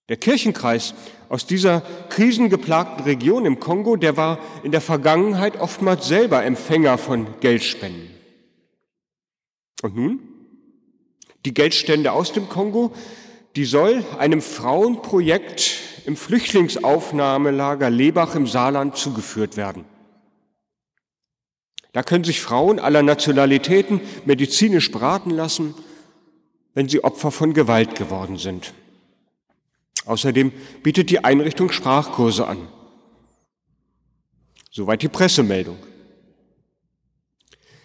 Der 0.10 0.18
Kirchenkreis 0.18 0.94
aus 1.30 1.46
dieser 1.46 1.82
krisengeplagten 2.10 3.04
Region 3.04 3.46
im 3.46 3.60
Kongo, 3.60 3.98
der 3.98 4.16
war 4.16 4.40
in 4.64 4.72
der 4.72 4.82
Vergangenheit 4.82 5.60
oftmals 5.60 6.08
selber 6.08 6.44
Empfänger 6.44 6.98
von 6.98 7.28
Geldspenden. 7.42 8.10
Und 9.82 9.96
nun? 9.96 10.20
die 11.48 11.54
Geldstände 11.54 12.12
aus 12.12 12.34
dem 12.34 12.50
Kongo, 12.50 12.92
die 13.56 13.64
soll 13.64 14.04
einem 14.20 14.42
Frauenprojekt 14.42 15.80
im 16.06 16.18
Flüchtlingsaufnahmelager 16.18 17.90
Lebach 17.90 18.36
im 18.36 18.48
Saarland 18.48 18.98
zugeführt 18.98 19.56
werden. 19.56 19.86
Da 21.94 22.04
können 22.04 22.26
sich 22.26 22.42
Frauen 22.42 22.80
aller 22.80 23.02
Nationalitäten 23.02 24.02
medizinisch 24.26 24.92
beraten 24.92 25.30
lassen, 25.30 25.74
wenn 26.74 26.90
sie 26.90 27.04
Opfer 27.06 27.32
von 27.32 27.54
Gewalt 27.54 27.96
geworden 27.96 28.38
sind. 28.38 28.74
Außerdem 30.08 30.54
bietet 30.84 31.10
die 31.10 31.24
Einrichtung 31.24 31.70
Sprachkurse 31.70 32.48
an. 32.48 32.70
Soweit 34.72 35.02
die 35.02 35.10
Pressemeldung. 35.10 35.78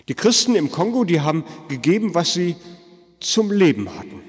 Die 0.09 0.15
Christen 0.15 0.55
im 0.55 0.71
Kongo, 0.71 1.05
die 1.05 1.21
haben 1.21 1.45
gegeben, 1.69 2.15
was 2.15 2.33
sie 2.33 2.57
zum 3.19 3.51
Leben 3.51 3.95
hatten. 3.97 4.23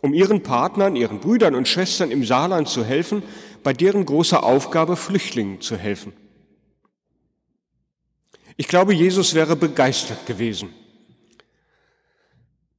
Um 0.00 0.14
ihren 0.14 0.42
Partnern, 0.42 0.96
ihren 0.96 1.20
Brüdern 1.20 1.54
und 1.54 1.68
Schwestern 1.68 2.10
im 2.10 2.24
Saarland 2.24 2.68
zu 2.68 2.84
helfen, 2.84 3.22
bei 3.62 3.72
deren 3.72 4.06
großer 4.06 4.42
Aufgabe 4.42 4.96
Flüchtlingen 4.96 5.60
zu 5.60 5.76
helfen. 5.76 6.12
Ich 8.56 8.68
glaube, 8.68 8.94
Jesus 8.94 9.34
wäre 9.34 9.56
begeistert 9.56 10.26
gewesen. 10.26 10.70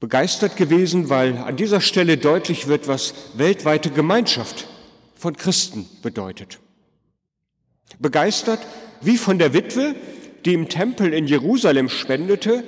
Begeistert 0.02 0.58
gewesen, 0.58 1.10
weil 1.10 1.38
an 1.38 1.56
dieser 1.58 1.80
Stelle 1.80 2.18
deutlich 2.18 2.66
wird, 2.68 2.88
was 2.88 3.14
weltweite 3.36 3.92
Gemeinschaft 3.92 4.68
von 5.14 5.38
Christen 5.38 5.88
bedeutet. 6.02 6.60
Begeistert 8.00 8.60
wie 9.02 9.18
von 9.18 9.38
der 9.38 9.54
Witwe, 9.54 9.94
die 10.44 10.56
im 10.56 10.70
Tempel 10.70 11.14
in 11.14 11.28
Jerusalem 11.28 11.88
spendete 11.88 12.64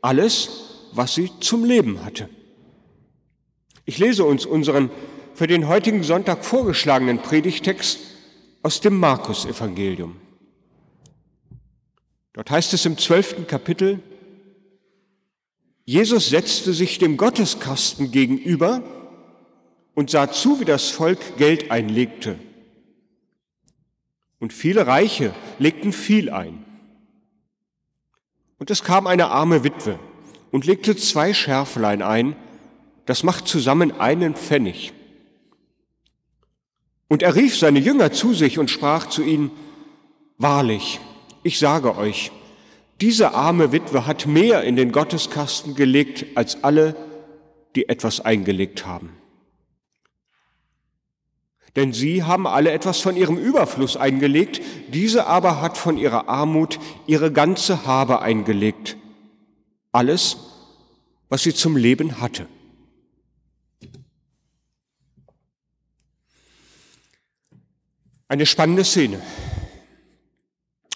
alles, 0.00 0.48
was 0.92 1.16
sie 1.16 1.28
zum 1.40 1.64
Leben 1.64 2.04
hatte. 2.04 2.28
Ich 3.84 3.98
lese 3.98 4.22
uns 4.22 4.46
unseren 4.46 4.90
für 5.34 5.48
den 5.48 5.66
heutigen 5.66 6.04
Sonntag 6.04 6.44
vorgeschlagenen 6.44 7.18
Predigtext 7.18 7.98
aus 8.62 8.80
dem 8.80 8.96
Markus-Evangelium. 9.00 10.14
Dort 12.32 12.48
heißt 12.52 12.74
es 12.74 12.86
im 12.86 12.96
zwölften 12.96 13.48
Kapitel, 13.48 13.98
Jesus 15.88 16.28
setzte 16.28 16.74
sich 16.74 16.98
dem 16.98 17.16
Gotteskasten 17.16 18.10
gegenüber 18.10 18.82
und 19.94 20.10
sah 20.10 20.30
zu, 20.30 20.60
wie 20.60 20.66
das 20.66 20.90
Volk 20.90 21.38
Geld 21.38 21.70
einlegte. 21.70 22.38
Und 24.38 24.52
viele 24.52 24.86
Reiche 24.86 25.34
legten 25.58 25.94
viel 25.94 26.28
ein. 26.28 26.62
Und 28.58 28.70
es 28.70 28.84
kam 28.84 29.06
eine 29.06 29.28
arme 29.28 29.64
Witwe 29.64 29.98
und 30.50 30.66
legte 30.66 30.94
zwei 30.94 31.32
Schärflein 31.32 32.02
ein, 32.02 32.36
das 33.06 33.22
macht 33.22 33.48
zusammen 33.48 33.90
einen 33.98 34.34
Pfennig. 34.34 34.92
Und 37.08 37.22
er 37.22 37.34
rief 37.34 37.56
seine 37.56 37.78
Jünger 37.78 38.12
zu 38.12 38.34
sich 38.34 38.58
und 38.58 38.70
sprach 38.70 39.06
zu 39.06 39.22
ihnen, 39.22 39.50
Wahrlich, 40.36 41.00
ich 41.44 41.58
sage 41.58 41.96
euch, 41.96 42.30
diese 43.00 43.34
arme 43.34 43.72
Witwe 43.72 44.06
hat 44.06 44.26
mehr 44.26 44.64
in 44.64 44.76
den 44.76 44.90
Gotteskasten 44.90 45.74
gelegt 45.74 46.26
als 46.36 46.64
alle, 46.64 46.96
die 47.76 47.88
etwas 47.88 48.20
eingelegt 48.20 48.86
haben. 48.86 49.18
Denn 51.76 51.92
sie 51.92 52.24
haben 52.24 52.48
alle 52.48 52.72
etwas 52.72 52.98
von 52.98 53.16
ihrem 53.16 53.36
Überfluss 53.38 53.96
eingelegt, 53.96 54.60
diese 54.88 55.26
aber 55.26 55.60
hat 55.60 55.78
von 55.78 55.96
ihrer 55.96 56.28
Armut 56.28 56.80
ihre 57.06 57.30
ganze 57.30 57.86
Habe 57.86 58.20
eingelegt. 58.20 58.96
Alles, 59.92 60.38
was 61.28 61.44
sie 61.44 61.54
zum 61.54 61.76
Leben 61.76 62.20
hatte. 62.20 62.46
Eine 68.26 68.44
spannende 68.44 68.84
Szene. 68.84 69.22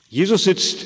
Jesus 0.08 0.44
sitzt 0.44 0.84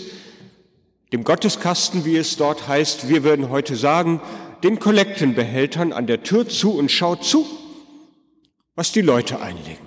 dem 1.13 1.25
Gotteskasten, 1.25 2.05
wie 2.05 2.17
es 2.17 2.37
dort 2.37 2.67
heißt, 2.67 3.09
wir 3.09 3.23
würden 3.23 3.51
heute 3.51 3.77
sagen, 3.77 4.21
den 4.63 4.79
Kollektenbehältern 4.79 5.93
an 5.93 6.07
der 6.07 6.23
Tür 6.23 6.49
zu 6.49 6.77
und 6.77 6.91
schaut 6.91 7.25
zu, 7.25 7.47
was 8.75 8.93
die 8.93 9.03
Leute 9.03 9.41
einlegen. 9.41 9.87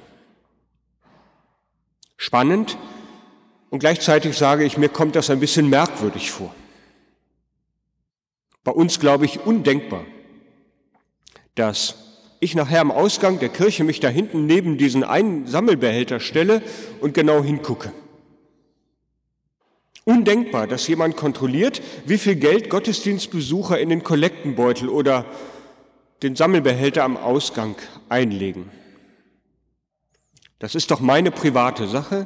Spannend 2.16 2.78
und 3.70 3.80
gleichzeitig 3.80 4.38
sage 4.38 4.64
ich, 4.64 4.78
mir 4.78 4.90
kommt 4.90 5.16
das 5.16 5.30
ein 5.30 5.40
bisschen 5.40 5.70
merkwürdig 5.70 6.32
vor. 6.32 6.54
Bei 8.64 8.72
uns, 8.72 9.00
glaube 9.00 9.26
ich, 9.26 9.46
undenkbar, 9.46 10.06
dass 11.56 11.96
ich 12.40 12.56
nachher 12.56 12.82
am 12.82 12.92
Ausgang 12.92 13.40
der 13.40 13.50
Kirche 13.50 13.84
mich 13.84 14.00
da 14.00 14.08
hinten 14.08 14.46
neben 14.46 14.78
diesen 14.78 15.04
einen 15.04 15.48
Sammelbehälter 15.48 16.20
stelle 16.20 16.62
und 17.02 17.14
genau 17.14 17.44
hingucke. 17.44 17.92
Undenkbar, 20.10 20.66
dass 20.66 20.88
jemand 20.88 21.18
kontrolliert, 21.18 21.84
wie 22.08 22.18
viel 22.18 22.36
Geld 22.36 22.72
Gottesdienstbesucher 22.72 23.80
in 23.80 23.90
den 23.90 24.04
Kollektenbeutel 24.04 24.90
oder 24.90 25.24
den 26.24 26.36
Sammelbehälter 26.36 27.04
am 27.04 27.16
Ausgang 27.16 27.76
einlegen. 28.10 28.72
Das 30.58 30.74
ist 30.74 30.90
doch 30.90 31.00
meine 31.00 31.30
private 31.30 31.88
Sache, 31.88 32.26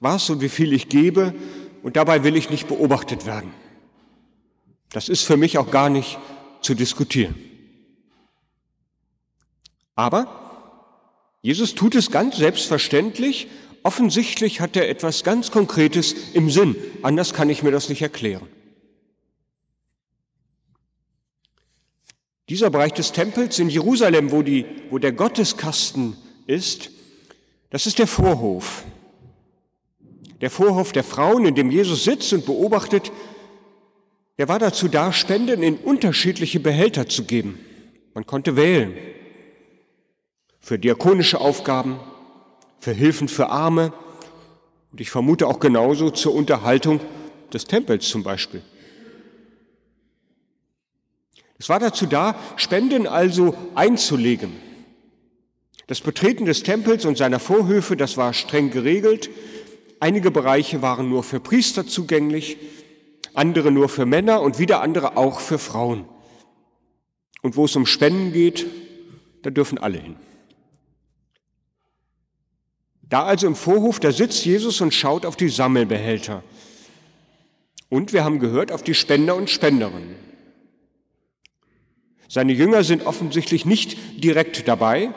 was 0.00 0.28
und 0.28 0.42
wie 0.42 0.50
viel 0.50 0.74
ich 0.74 0.90
gebe, 0.90 1.32
und 1.82 1.96
dabei 1.96 2.22
will 2.22 2.36
ich 2.36 2.50
nicht 2.50 2.68
beobachtet 2.68 3.24
werden. 3.24 3.50
Das 4.92 5.08
ist 5.08 5.22
für 5.22 5.38
mich 5.38 5.56
auch 5.56 5.70
gar 5.70 5.88
nicht 5.88 6.18
zu 6.60 6.74
diskutieren. 6.74 7.34
Aber 9.94 10.26
Jesus 11.40 11.74
tut 11.74 11.94
es 11.94 12.10
ganz 12.10 12.36
selbstverständlich. 12.36 13.48
Offensichtlich 13.82 14.60
hat 14.60 14.76
er 14.76 14.88
etwas 14.88 15.24
ganz 15.24 15.50
Konkretes 15.50 16.14
im 16.34 16.50
Sinn. 16.50 16.76
Anders 17.02 17.32
kann 17.32 17.48
ich 17.48 17.62
mir 17.62 17.70
das 17.70 17.88
nicht 17.88 18.02
erklären. 18.02 18.46
Dieser 22.48 22.68
Bereich 22.68 22.92
des 22.92 23.12
Tempels 23.12 23.58
in 23.58 23.68
Jerusalem, 23.68 24.32
wo, 24.32 24.42
die, 24.42 24.66
wo 24.90 24.98
der 24.98 25.12
Gotteskasten 25.12 26.16
ist, 26.46 26.90
das 27.70 27.86
ist 27.86 27.98
der 28.00 28.08
Vorhof. 28.08 28.84
Der 30.40 30.50
Vorhof 30.50 30.92
der 30.92 31.04
Frauen, 31.04 31.46
in 31.46 31.54
dem 31.54 31.70
Jesus 31.70 32.04
sitzt 32.04 32.32
und 32.32 32.44
beobachtet, 32.44 33.12
der 34.38 34.48
war 34.48 34.58
dazu 34.58 34.88
da, 34.88 35.12
Spenden 35.12 35.62
in 35.62 35.76
unterschiedliche 35.76 36.60
Behälter 36.60 37.08
zu 37.08 37.24
geben. 37.24 37.58
Man 38.14 38.26
konnte 38.26 38.56
wählen. 38.56 38.94
Für 40.58 40.78
diakonische 40.78 41.40
Aufgaben, 41.40 42.00
für 42.80 42.92
Hilfen 42.92 43.28
für 43.28 43.48
Arme 43.50 43.92
und 44.90 45.00
ich 45.00 45.10
vermute 45.10 45.46
auch 45.46 45.60
genauso 45.60 46.10
zur 46.10 46.34
Unterhaltung 46.34 47.00
des 47.52 47.64
Tempels 47.64 48.08
zum 48.08 48.22
Beispiel. 48.22 48.62
Es 51.58 51.68
war 51.68 51.78
dazu 51.78 52.06
da, 52.06 52.36
Spenden 52.56 53.06
also 53.06 53.54
einzulegen. 53.74 54.52
Das 55.86 56.00
Betreten 56.00 56.46
des 56.46 56.62
Tempels 56.62 57.04
und 57.04 57.18
seiner 57.18 57.38
Vorhöfe, 57.38 57.96
das 57.96 58.16
war 58.16 58.32
streng 58.32 58.70
geregelt. 58.70 59.28
Einige 59.98 60.30
Bereiche 60.30 60.80
waren 60.80 61.10
nur 61.10 61.22
für 61.22 61.40
Priester 61.40 61.86
zugänglich. 61.86 62.56
andere 63.34 63.70
nur 63.70 63.88
für 63.88 64.06
Männer 64.06 64.42
und 64.42 64.58
wieder 64.58 64.80
andere 64.80 65.16
auch 65.16 65.38
für 65.38 65.58
Frauen. 65.58 66.04
Und 67.42 67.56
wo 67.56 67.66
es 67.66 67.76
um 67.76 67.86
Spenden 67.86 68.32
geht, 68.32 68.66
da 69.42 69.50
dürfen 69.50 69.78
alle 69.78 69.98
hin. 69.98 70.16
Da 73.10 73.24
also 73.24 73.48
im 73.48 73.56
Vorhof, 73.56 73.98
da 74.00 74.12
sitzt 74.12 74.44
Jesus 74.46 74.80
und 74.80 74.94
schaut 74.94 75.26
auf 75.26 75.36
die 75.36 75.48
Sammelbehälter. 75.48 76.42
Und 77.88 78.12
wir 78.12 78.24
haben 78.24 78.38
gehört 78.38 78.70
auf 78.70 78.84
die 78.84 78.94
Spender 78.94 79.34
und 79.34 79.50
Spenderinnen. 79.50 80.14
Seine 82.28 82.52
Jünger 82.52 82.84
sind 82.84 83.04
offensichtlich 83.04 83.66
nicht 83.66 83.98
direkt 84.22 84.68
dabei. 84.68 85.12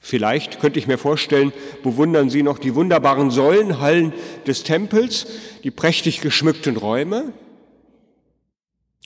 Vielleicht 0.00 0.58
könnte 0.58 0.80
ich 0.80 0.88
mir 0.88 0.98
vorstellen, 0.98 1.52
bewundern 1.84 2.28
sie 2.28 2.42
noch 2.42 2.58
die 2.58 2.74
wunderbaren 2.74 3.30
Säulenhallen 3.30 4.12
des 4.48 4.64
Tempels, 4.64 5.28
die 5.62 5.70
prächtig 5.70 6.20
geschmückten 6.20 6.76
Räume. 6.76 7.32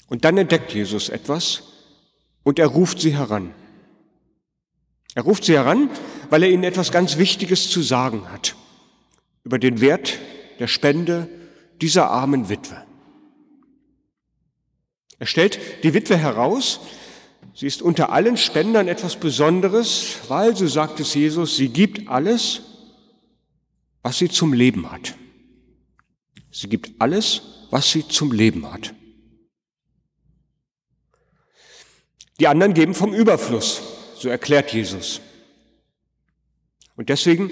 Und 0.09 0.25
dann 0.25 0.39
entdeckt 0.39 0.73
Jesus 0.73 1.11
etwas 1.11 1.65
und 2.45 2.59
er 2.59 2.69
ruft 2.69 2.99
sie 2.99 3.15
heran. 3.15 3.55
Er 5.15 5.25
ruft 5.25 5.45
sie 5.45 5.55
heran, 5.55 5.91
weil 6.31 6.45
er 6.45 6.51
ihnen 6.51 6.65
etwas 6.65 6.93
ganz 6.93 7.19
Wichtiges 7.19 7.69
zu 7.69 7.83
sagen 7.83 8.31
hat 8.31 8.55
über 9.45 9.59
den 9.59 9.81
Wert 9.81 10.19
der 10.59 10.69
Spende 10.69 11.29
dieser 11.81 12.11
armen 12.11 12.49
Witwe. 12.49 12.85
Er 15.19 15.27
stellt 15.27 15.59
die 15.83 15.93
Witwe 15.93 16.17
heraus, 16.17 16.81
sie 17.55 17.67
ist 17.67 17.83
unter 17.83 18.11
allen 18.11 18.37
Spendern 18.37 18.89
etwas 18.89 19.17
Besonderes, 19.17 20.19
weil, 20.29 20.57
so 20.57 20.67
sagt 20.67 21.01
es 21.01 21.15
Jesus, 21.15 21.57
sie 21.57 21.69
gibt 21.69 22.09
alles, 22.09 22.63
was 24.03 24.19
sie 24.19 24.29
zum 24.29 24.53
Leben 24.53 24.91
hat. 24.91 25.15
Sie 26.53 26.69
gibt 26.69 27.01
alles, 27.01 27.43
was 27.71 27.91
sie 27.91 28.07
zum 28.07 28.33
Leben 28.33 28.71
hat. 28.71 28.95
Die 32.39 32.49
anderen 32.49 32.73
geben 32.73 32.95
vom 32.95 33.13
Überfluss, 33.13 33.83
so 34.17 34.29
erklärt 34.29 34.73
Jesus. 34.73 35.21
Und 37.01 37.09
deswegen 37.09 37.51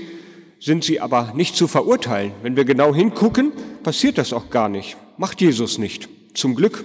sind 0.61 0.85
sie 0.85 1.00
aber 1.00 1.33
nicht 1.35 1.57
zu 1.57 1.69
verurteilen. 1.69 2.33
Wenn 2.43 2.55
wir 2.55 2.67
genau 2.67 2.95
hingucken, 2.95 3.50
passiert 3.83 4.19
das 4.19 4.35
auch 4.35 4.50
gar 4.50 4.69
nicht. 4.69 4.99
Macht 5.17 5.40
Jesus 5.40 5.78
nicht. 5.78 6.07
Zum 6.35 6.55
Glück. 6.55 6.85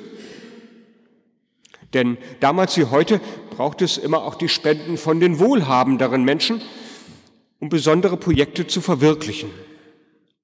Denn 1.93 2.17
damals 2.39 2.77
wie 2.77 2.86
heute 2.86 3.20
braucht 3.50 3.82
es 3.82 3.98
immer 3.98 4.24
auch 4.24 4.36
die 4.36 4.48
Spenden 4.48 4.96
von 4.96 5.20
den 5.20 5.39
wohlhabenderen 5.39 6.24
Menschen, 6.24 6.62
um 7.60 7.67
besondere 7.67 8.15
Projekte 8.15 8.65
zu 8.65 8.79
verwirklichen, 8.79 9.50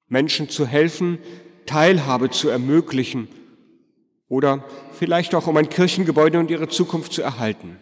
Menschen 0.09 0.49
zu 0.49 0.67
helfen, 0.67 1.19
Teilhabe 1.67 2.31
zu 2.31 2.49
ermöglichen 2.49 3.29
oder 4.27 4.65
vielleicht 4.91 5.35
auch 5.35 5.47
um 5.47 5.55
ein 5.55 5.69
Kirchengebäude 5.69 6.37
und 6.37 6.51
ihre 6.51 6.67
Zukunft 6.67 7.13
zu 7.13 7.21
erhalten. 7.21 7.77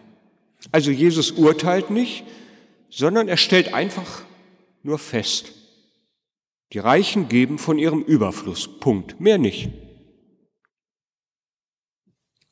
Also 0.71 0.91
Jesus 0.91 1.31
urteilt 1.31 1.89
nicht, 1.89 2.23
sondern 2.89 3.27
er 3.27 3.37
stellt 3.37 3.73
einfach 3.73 4.26
nur 4.83 4.99
fest. 4.99 5.53
Die 6.73 6.79
Reichen 6.79 7.29
geben 7.29 7.59
von 7.59 7.79
ihrem 7.79 8.01
Überfluss. 8.01 8.79
Punkt. 8.79 9.19
Mehr 9.19 9.37
nicht. 9.37 9.69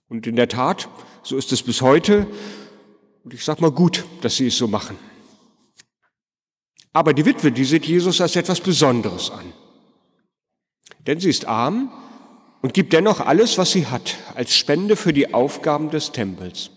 Und 0.08 0.28
in 0.28 0.36
der 0.36 0.48
Tat, 0.48 0.88
so 1.24 1.38
ist 1.38 1.52
es 1.52 1.64
bis 1.64 1.82
heute. 1.82 2.28
Und 3.24 3.34
ich 3.34 3.44
sage 3.44 3.62
mal 3.62 3.72
gut, 3.72 4.06
dass 4.22 4.38
sie 4.38 4.48
es 4.48 4.58
so 4.58 4.68
machen. 4.68 4.98
Aber 6.94 7.14
die 7.14 7.26
Witwe, 7.26 7.52
die 7.52 7.66
sieht 7.66 7.86
Jesus 7.86 8.22
als 8.22 8.36
etwas 8.36 8.62
Besonderes 8.62 9.30
an. 9.30 9.52
Denn 11.06 11.20
sie 11.20 11.30
ist 11.30 11.46
arm 11.46 11.92
und 12.62 12.74
gibt 12.74 12.94
dennoch 12.94 13.20
alles, 13.20 13.58
was 13.58 13.72
sie 13.72 13.88
hat, 13.88 14.18
als 14.34 14.56
Spende 14.56 14.96
für 14.96 15.12
die 15.12 15.34
Aufgaben 15.34 15.90
des 15.90 16.14
Tempels. 16.14 16.72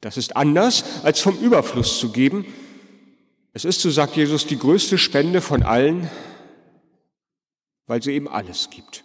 Das 0.00 0.16
ist 0.16 0.36
anders, 0.36 1.04
als 1.04 1.20
vom 1.20 1.38
Überfluss 1.38 1.98
zu 1.98 2.10
geben. 2.10 2.46
Es 3.52 3.64
ist, 3.64 3.80
so 3.80 3.90
sagt 3.90 4.16
Jesus, 4.16 4.46
die 4.46 4.58
größte 4.58 4.98
Spende 4.98 5.40
von 5.40 5.62
allen, 5.62 6.08
weil 7.86 8.02
sie 8.02 8.12
eben 8.12 8.28
alles 8.28 8.70
gibt. 8.70 9.04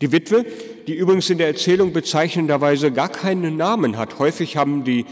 Die 0.00 0.12
Witwe, 0.12 0.44
die 0.86 0.94
übrigens 0.94 1.30
in 1.30 1.38
der 1.38 1.46
Erzählung 1.46 1.92
bezeichnenderweise 1.92 2.92
gar 2.92 3.08
keinen 3.08 3.56
Namen 3.56 3.96
hat. 3.96 4.18
Häufig 4.18 4.56
haben 4.56 4.84
die 4.84 5.06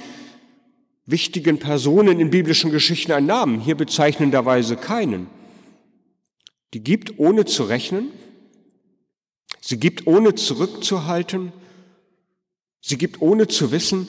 wichtigen 1.06 1.58
Personen 1.58 2.20
in 2.20 2.30
biblischen 2.30 2.70
Geschichten 2.70 3.12
einen 3.12 3.26
Namen, 3.26 3.60
hier 3.60 3.76
bezeichnenderweise 3.76 4.76
keinen. 4.76 5.28
Die 6.74 6.82
gibt 6.82 7.18
ohne 7.18 7.44
zu 7.46 7.64
rechnen, 7.64 8.10
sie 9.60 9.78
gibt 9.78 10.06
ohne 10.06 10.34
zurückzuhalten, 10.34 11.52
Sie 12.80 12.98
gibt 12.98 13.20
ohne 13.20 13.46
zu 13.46 13.72
wissen, 13.72 14.08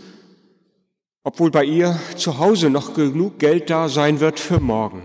ob 1.24 1.40
wohl 1.40 1.52
bei 1.52 1.64
ihr 1.64 2.00
zu 2.18 2.40
Hause 2.40 2.70
noch 2.70 2.94
genug 2.94 3.40
Geld 3.40 3.70
da 3.70 3.90
sein 3.90 4.20
wird 4.20 4.40
für 4.40 4.60
morgen. 4.60 5.04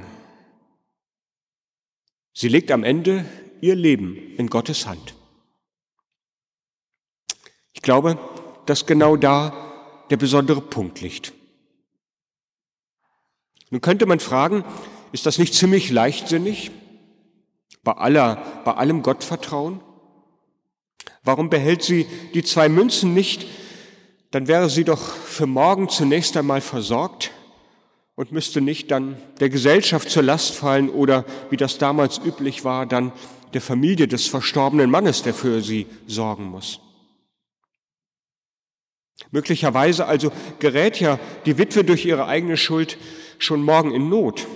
Sie 2.33 2.49
legt 2.49 2.71
am 2.71 2.85
Ende 2.85 3.25
ihr 3.61 3.75
Leben 3.75 4.17
in 4.37 4.49
Gottes 4.49 4.87
Hand. 4.87 5.15
Ich 7.73 7.83
glaube, 7.83 8.19
dass 8.67 8.87
genau 8.87 9.17
da 9.17 9.53
der 10.11 10.17
besondere 10.17 10.61
Punkt 10.61 11.01
liegt. 11.01 11.33
Nun 13.71 13.81
könnte 13.81 14.07
man 14.07 14.21
fragen, 14.21 14.65
ist 15.13 15.27
das 15.27 15.39
nicht 15.39 15.55
ziemlich 15.55 15.91
leichtsinnig? 15.91 16.71
Bei 17.83 17.93
aller, 17.93 18.37
bei 18.65 18.75
allem 18.75 19.03
Gottvertrauen? 19.03 19.81
Warum 21.23 21.51
behält 21.51 21.83
sie 21.83 22.07
die 22.35 22.43
zwei 22.43 22.69
Münzen 22.69 23.15
nicht? 23.15 23.47
Dann 24.37 24.49
wäre 24.49 24.69
sie 24.69 24.85
doch 24.85 25.01
für 25.01 25.47
morgen 25.47 25.89
zunächst 25.89 26.37
einmal 26.37 26.61
versorgt 26.61 27.31
und 28.17 28.33
müsste 28.33 28.61
nicht 28.61 28.91
dann 28.91 29.17
der 29.41 29.49
Gesellschaft 29.49 30.11
zur 30.11 30.25
Last 30.25 30.55
fallen 30.55 30.91
oder, 30.91 31.25
wie 31.49 31.57
das 31.57 31.79
damals 31.79 32.19
üblich 32.19 32.63
war, 32.63 32.85
dann 32.85 33.13
der 33.55 33.63
Familie 33.63 34.07
des 34.09 34.27
verstorbenen 34.27 34.91
Mannes, 34.91 35.23
der 35.23 35.33
für 35.33 35.63
sie 35.63 35.87
sorgen 36.07 36.45
muss. 36.45 36.81
Möglicherweise 39.31 40.05
also 40.05 40.31
gerät 40.59 41.01
ja 41.01 41.19
die 41.47 41.57
Witwe 41.57 41.83
durch 41.83 42.05
ihre 42.05 42.27
eigene 42.27 42.59
Schuld 42.59 42.99
schon 43.39 43.63
morgen 43.63 43.95
in 43.95 44.11
Not. 44.11 44.47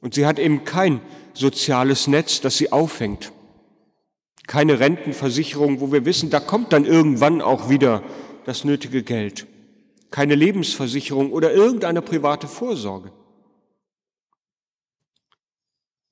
Und 0.00 0.14
sie 0.14 0.26
hat 0.26 0.40
eben 0.40 0.64
kein 0.64 1.00
soziales 1.34 2.08
Netz, 2.08 2.40
das 2.40 2.56
sie 2.56 2.72
auffängt 2.72 3.30
keine 4.48 4.80
Rentenversicherung, 4.80 5.80
wo 5.80 5.92
wir 5.92 6.04
wissen, 6.04 6.28
da 6.28 6.40
kommt 6.40 6.72
dann 6.72 6.84
irgendwann 6.84 7.40
auch 7.40 7.68
wieder 7.68 8.02
das 8.44 8.64
nötige 8.64 9.02
Geld, 9.02 9.46
keine 10.10 10.34
Lebensversicherung 10.34 11.32
oder 11.32 11.52
irgendeine 11.52 12.02
private 12.02 12.46
Vorsorge. 12.48 13.12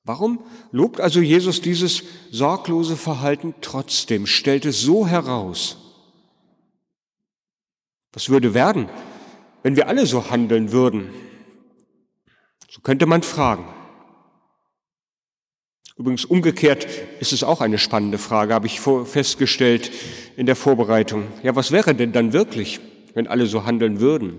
Warum 0.05 0.43
lobt 0.73 1.01
also 1.01 1.21
Jesus 1.21 1.61
dieses 1.61 2.03
sorglose 2.31 2.97
Verhalten 2.97 3.55
trotzdem, 3.61 4.27
stellt 4.27 4.65
es 4.65 4.81
so 4.81 5.07
heraus? 5.07 5.77
Was 8.13 8.29
würde 8.29 8.55
werden, 8.55 8.89
wenn 9.63 9.77
wir 9.77 9.89
alle 9.89 10.07
so 10.07 10.31
handeln 10.31 10.73
würden? 10.73 11.11
So 12.69 12.81
könnte 12.81 13.07
man 13.07 13.23
fragen. 13.23 13.69
Übrigens 15.97 16.25
umgekehrt 16.25 16.87
ist 17.21 17.33
es 17.33 17.45
auch 17.45 17.61
eine 17.61 17.77
spannende 17.77 18.17
Frage, 18.17 18.55
habe 18.55 18.67
ich 18.67 18.81
festgestellt 18.81 19.93
in 20.41 20.47
der 20.47 20.57
Vorbereitung. 20.57 21.25
Ja, 21.43 21.55
was 21.55 21.71
wäre 21.71 21.95
denn 21.95 22.13
dann 22.13 22.33
wirklich, 22.33 22.81
wenn 23.13 23.27
alle 23.27 23.45
so 23.45 23.67
handeln 23.67 24.01
würden? 24.01 24.39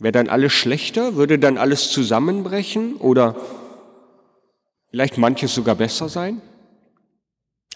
Wäre 0.00 0.10
dann 0.10 0.28
alles 0.28 0.52
schlechter? 0.52 1.14
Würde 1.14 1.38
dann 1.38 1.56
alles 1.56 1.92
zusammenbrechen? 1.92 2.96
Oder 2.96 3.36
vielleicht 4.90 5.18
manches 5.18 5.54
sogar 5.54 5.76
besser 5.76 6.08
sein? 6.08 6.42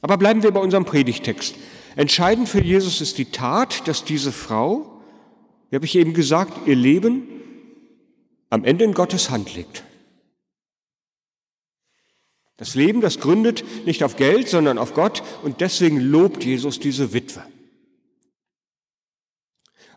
Aber 0.02 0.18
bleiben 0.18 0.42
wir 0.42 0.50
bei 0.50 0.58
unserem 0.58 0.84
Predigtext. 0.84 1.54
Entscheidend 1.94 2.48
für 2.48 2.60
Jesus 2.60 3.00
ist 3.00 3.18
die 3.18 3.30
Tat, 3.30 3.86
dass 3.86 4.02
diese 4.02 4.32
Frau, 4.32 5.00
wie 5.70 5.76
habe 5.76 5.86
ich 5.86 5.94
eben 5.94 6.12
gesagt, 6.12 6.66
ihr 6.66 6.74
Leben 6.74 7.28
am 8.50 8.64
Ende 8.64 8.82
in 8.82 8.94
Gottes 8.94 9.30
Hand 9.30 9.54
liegt. 9.54 9.83
Das 12.56 12.74
Leben, 12.74 13.00
das 13.00 13.18
gründet 13.18 13.64
nicht 13.86 14.04
auf 14.04 14.16
Geld, 14.16 14.48
sondern 14.48 14.78
auf 14.78 14.94
Gott 14.94 15.22
und 15.42 15.60
deswegen 15.60 15.98
lobt 15.98 16.44
Jesus 16.44 16.78
diese 16.78 17.12
Witwe. 17.12 17.42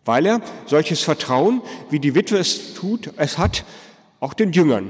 Weil 0.05 0.25
er 0.25 0.41
solches 0.65 1.01
Vertrauen, 1.01 1.61
wie 1.89 1.99
die 1.99 2.15
Witwe 2.15 2.37
es 2.37 2.73
tut, 2.73 3.11
es 3.17 3.37
hat, 3.37 3.65
auch 4.19 4.33
den 4.33 4.51
Jüngern 4.51 4.89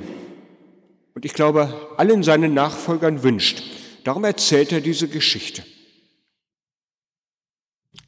und 1.17 1.25
ich 1.25 1.34
glaube 1.34 1.95
allen 1.97 2.21
seinen 2.21 2.53
Nachfolgern 2.53 3.23
wünscht. 3.23 3.63
Darum 4.03 4.23
erzählt 4.23 4.71
er 4.71 4.82
diese 4.82 5.08
Geschichte. 5.08 5.65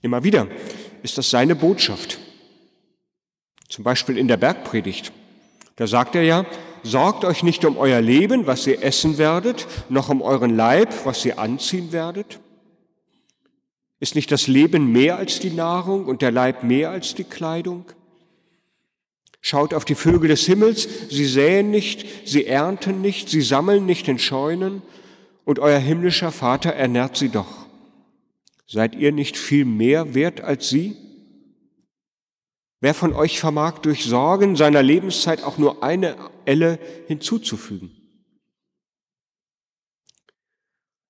Immer 0.03 0.23
wieder 0.23 0.47
ist 1.01 1.17
das 1.17 1.31
seine 1.31 1.55
Botschaft. 1.55 2.19
Zum 3.67 3.83
Beispiel 3.83 4.15
in 4.15 4.27
der 4.27 4.37
Bergpredigt. 4.37 5.11
Da 5.75 5.87
sagt 5.87 6.13
er 6.13 6.21
ja, 6.21 6.45
sorgt 6.83 7.25
euch 7.25 7.43
nicht 7.43 7.65
um 7.65 7.77
euer 7.77 8.01
Leben, 8.01 8.47
was 8.47 8.65
ihr 8.67 8.83
essen 8.83 9.17
werdet, 9.17 9.67
noch 9.89 10.09
um 10.09 10.21
euren 10.21 10.55
Leib, 10.55 11.05
was 11.05 11.25
ihr 11.25 11.39
anziehen 11.39 11.91
werdet? 11.91 12.39
Ist 13.99 14.15
nicht 14.15 14.31
das 14.31 14.47
Leben 14.47 14.91
mehr 14.91 15.17
als 15.17 15.39
die 15.39 15.49
Nahrung 15.49 16.05
und 16.05 16.21
der 16.21 16.31
Leib 16.31 16.63
mehr 16.63 16.89
als 16.89 17.15
die 17.15 17.25
Kleidung? 17.25 17.85
Schaut 19.41 19.73
auf 19.73 19.85
die 19.85 19.95
Vögel 19.95 20.29
des 20.29 20.45
Himmels, 20.45 20.87
sie 21.09 21.25
säen 21.25 21.71
nicht, 21.71 22.05
sie 22.27 22.45
ernten 22.45 23.01
nicht, 23.01 23.29
sie 23.29 23.41
sammeln 23.41 23.85
nicht 23.85 24.07
in 24.07 24.19
Scheunen, 24.19 24.81
und 25.45 25.59
euer 25.59 25.79
himmlischer 25.79 26.31
Vater 26.31 26.71
ernährt 26.73 27.17
sie 27.17 27.29
doch. 27.29 27.65
Seid 28.67 28.93
ihr 28.95 29.11
nicht 29.11 29.35
viel 29.35 29.65
mehr 29.65 30.13
wert 30.13 30.41
als 30.41 30.69
sie? 30.69 30.95
Wer 32.81 32.93
von 32.93 33.13
euch 33.13 33.39
vermag 33.39 33.79
durch 33.79 34.05
Sorgen 34.05 34.55
seiner 34.55 34.81
Lebenszeit 34.81 35.43
auch 35.43 35.57
nur 35.57 35.83
eine 35.83 36.15
Elle 36.45 36.79
hinzuzufügen? 37.07 37.91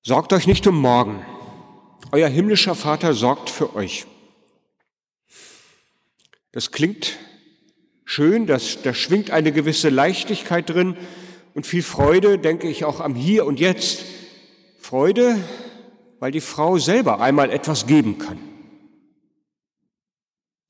Sorgt 0.01 0.33
euch 0.33 0.47
nicht 0.47 0.65
um 0.65 0.75
morgen. 0.75 1.23
Euer 2.11 2.27
himmlischer 2.27 2.73
Vater 2.73 3.13
sorgt 3.13 3.51
für 3.51 3.75
euch. 3.75 4.07
Das 6.51 6.71
klingt 6.71 7.19
schön, 8.03 8.47
das, 8.47 8.81
da 8.81 8.95
schwingt 8.95 9.29
eine 9.29 9.51
gewisse 9.51 9.89
Leichtigkeit 9.89 10.67
drin 10.67 10.97
und 11.53 11.67
viel 11.67 11.83
Freude, 11.83 12.39
denke 12.39 12.67
ich, 12.67 12.85
auch 12.85 12.99
am 12.99 13.13
Hier 13.13 13.45
und 13.45 13.59
Jetzt. 13.59 14.05
Freude, 14.79 15.37
weil 16.19 16.31
die 16.31 16.41
Frau 16.41 16.79
selber 16.79 17.19
einmal 17.19 17.51
etwas 17.51 17.85
geben 17.85 18.17
kann. 18.17 18.39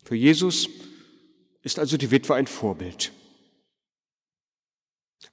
Für 0.04 0.16
Jesus 0.16 0.68
ist 1.64 1.80
also 1.80 1.98
die 1.98 2.12
Witwe 2.12 2.36
ein 2.36 2.48
Vorbild. 2.48 3.12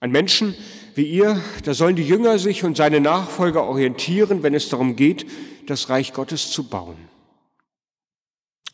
An 0.00 0.10
Menschen 0.10 0.54
wie 0.94 1.04
ihr, 1.04 1.40
da 1.64 1.74
sollen 1.74 1.94
die 1.94 2.06
Jünger 2.06 2.38
sich 2.38 2.64
und 2.64 2.76
seine 2.76 3.00
Nachfolger 3.00 3.64
orientieren, 3.64 4.42
wenn 4.42 4.54
es 4.54 4.68
darum 4.68 4.96
geht, 4.96 5.26
das 5.66 5.90
Reich 5.90 6.12
Gottes 6.12 6.50
zu 6.50 6.64
bauen. 6.64 6.96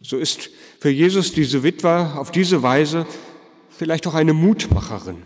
So 0.01 0.19
ist 0.19 0.51
für 0.81 0.91
Jesus 0.91 1.33
diese 1.33 1.62
Witwe 1.62 2.15
auf 2.17 2.31
diese 2.31 2.62
Weise 2.62 3.07
vielleicht 3.71 4.07
auch 4.07 4.15
eine 4.15 4.33
Mutmacherin. 4.33 5.23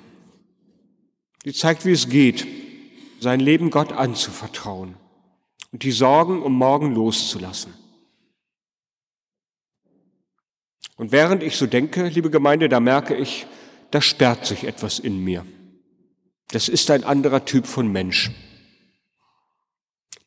Sie 1.45 1.53
zeigt, 1.53 1.85
wie 1.85 1.93
es 1.93 2.09
geht, 2.09 2.47
sein 3.21 3.41
Leben 3.41 3.71
Gott 3.71 3.93
anzuvertrauen 3.93 4.97
und 5.73 5.83
die 5.83 5.93
Sorgen 5.93 6.43
um 6.43 6.55
morgen 6.55 6.95
loszulassen. 6.95 7.73
Und 10.97 11.13
während 11.13 11.43
ich 11.43 11.57
so 11.57 11.67
denke, 11.67 12.09
liebe 12.09 12.31
Gemeinde, 12.31 12.69
da 12.69 12.81
merke 12.81 13.15
ich, 13.17 13.47
da 13.91 14.01
sperrt 14.01 14.47
sich 14.47 14.65
etwas 14.65 14.99
in 14.99 15.23
mir. 15.23 15.45
Das 16.49 16.69
ist 16.69 16.91
ein 16.91 17.05
anderer 17.05 17.45
Typ 17.45 17.67
von 17.67 17.91
Mensch. 17.91 18.31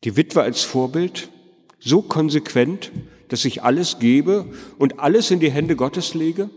Die 0.04 0.16
Witwe 0.16 0.42
als 0.42 0.62
Vorbild, 0.62 1.30
so 1.78 2.02
konsequent, 2.02 2.92
dass 3.28 3.44
ich 3.44 3.62
alles 3.62 3.98
gebe 3.98 4.52
und 4.78 4.98
alles 4.98 5.30
in 5.30 5.40
die 5.40 5.50
Hände 5.50 5.76
Gottes 5.76 6.14
lege. 6.14 6.50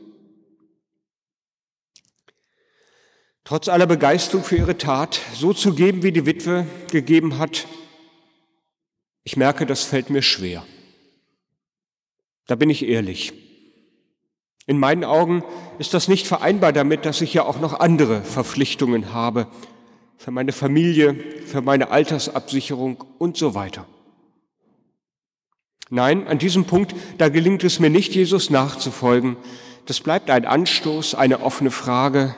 Trotz 3.44 3.68
aller 3.68 3.88
Begeisterung 3.88 4.44
für 4.44 4.56
ihre 4.56 4.78
Tat, 4.78 5.20
so 5.34 5.54
zu 5.54 5.74
geben, 5.74 6.04
wie 6.04 6.12
die 6.12 6.26
Witwe 6.26 6.66
gegeben 6.90 7.38
hat, 7.38 7.68
ich 9.26 9.38
merke, 9.38 9.66
das 9.66 9.84
fällt 9.84 10.10
mir 10.10 10.22
schwer. 10.22 10.66
Da 12.48 12.56
bin 12.56 12.70
ich 12.70 12.86
ehrlich. 12.86 13.43
In 14.66 14.80
meinen 14.80 15.04
Augen 15.04 15.44
ist 15.78 15.94
das 15.94 16.08
nicht 16.08 16.28
vereinbar 16.28 16.72
damit, 16.72 17.06
dass 17.06 17.22
ich 17.22 17.34
ja 17.34 17.44
auch 17.44 17.60
noch 17.60 17.80
andere 17.80 18.24
Verpflichtungen 18.24 19.14
habe 19.14 19.48
für 20.18 20.32
meine 20.32 20.54
Familie, 20.54 21.16
für 21.46 21.62
meine 21.62 21.90
Altersabsicherung 21.90 23.04
und 23.18 23.36
so 23.36 23.56
weiter. 23.56 23.86
Nein, 25.90 26.28
an 26.28 26.40
diesem 26.40 26.66
Punkt, 26.66 26.96
da 27.18 27.28
gelingt 27.30 27.64
es 27.64 27.80
mir 27.80 27.90
nicht, 27.90 28.16
Jesus 28.16 28.50
nachzufolgen. 28.50 29.36
Das 29.86 30.00
bleibt 30.00 30.30
ein 30.30 30.46
Anstoß, 30.46 31.14
eine 31.14 31.42
offene 31.42 31.72
Frage, 31.72 32.36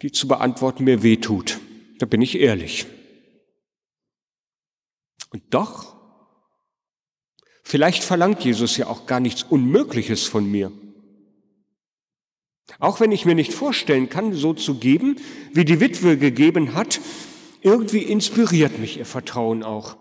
die 0.00 0.12
zu 0.12 0.28
beantworten 0.28 0.84
mir 0.84 1.02
wehtut. 1.02 1.58
Da 1.98 2.06
bin 2.06 2.22
ich 2.22 2.38
ehrlich. 2.38 2.86
Und 5.32 5.42
doch, 5.50 5.96
vielleicht 7.64 8.04
verlangt 8.04 8.44
Jesus 8.44 8.76
ja 8.76 8.86
auch 8.86 9.06
gar 9.06 9.20
nichts 9.20 9.42
Unmögliches 9.42 10.26
von 10.26 10.48
mir. 10.48 10.72
Auch 12.78 13.00
wenn 13.00 13.12
ich 13.12 13.24
mir 13.24 13.34
nicht 13.34 13.52
vorstellen 13.52 14.08
kann, 14.08 14.32
so 14.32 14.54
zu 14.54 14.74
geben, 14.74 15.16
wie 15.52 15.64
die 15.64 15.80
Witwe 15.80 16.16
gegeben 16.16 16.74
hat, 16.74 17.00
irgendwie 17.62 18.02
inspiriert 18.02 18.78
mich 18.78 18.98
ihr 18.98 19.06
Vertrauen 19.06 19.62
auch. 19.62 19.96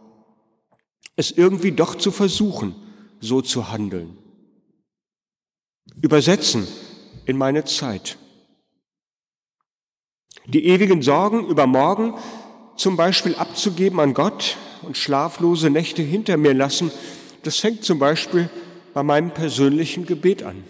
Es 1.15 1.32
irgendwie 1.32 1.71
doch 1.71 1.95
zu 1.95 2.12
versuchen, 2.12 2.75
so 3.19 3.41
zu 3.41 3.71
handeln. 3.71 4.17
Übersetzen 6.01 6.67
in 7.25 7.38
meine 7.38 7.65
Zeit. 7.65 8.17
Die 10.45 10.65
ewigen 10.65 11.01
Sorgen 11.01 11.47
über 11.47 11.67
morgen 11.67 12.15
zum 12.77 12.95
Beispiel 12.95 13.36
abzugeben 13.36 13.99
an 13.99 14.13
Gott 14.13 14.55
und 14.82 14.97
schlaflose 14.97 15.69
Nächte 15.69 16.01
hinter 16.01 16.38
mir 16.38 16.53
lassen, 16.53 16.91
das 17.43 17.58
fängt 17.58 17.84
zum 17.84 17.99
Beispiel 17.99 18.49
bei 18.93 19.03
meinem 19.03 19.32
persönlichen 19.32 20.05
Gebet 20.05 20.43
an. 20.43 20.63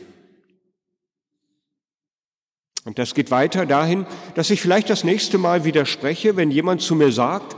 Und 2.89 2.97
das 2.97 3.13
geht 3.13 3.29
weiter 3.29 3.67
dahin, 3.67 4.07
dass 4.33 4.49
ich 4.49 4.63
vielleicht 4.63 4.89
das 4.89 5.03
nächste 5.03 5.37
Mal 5.37 5.63
widerspreche, 5.63 6.37
wenn 6.37 6.49
jemand 6.49 6.81
zu 6.81 6.95
mir 6.95 7.11
sagt, 7.11 7.55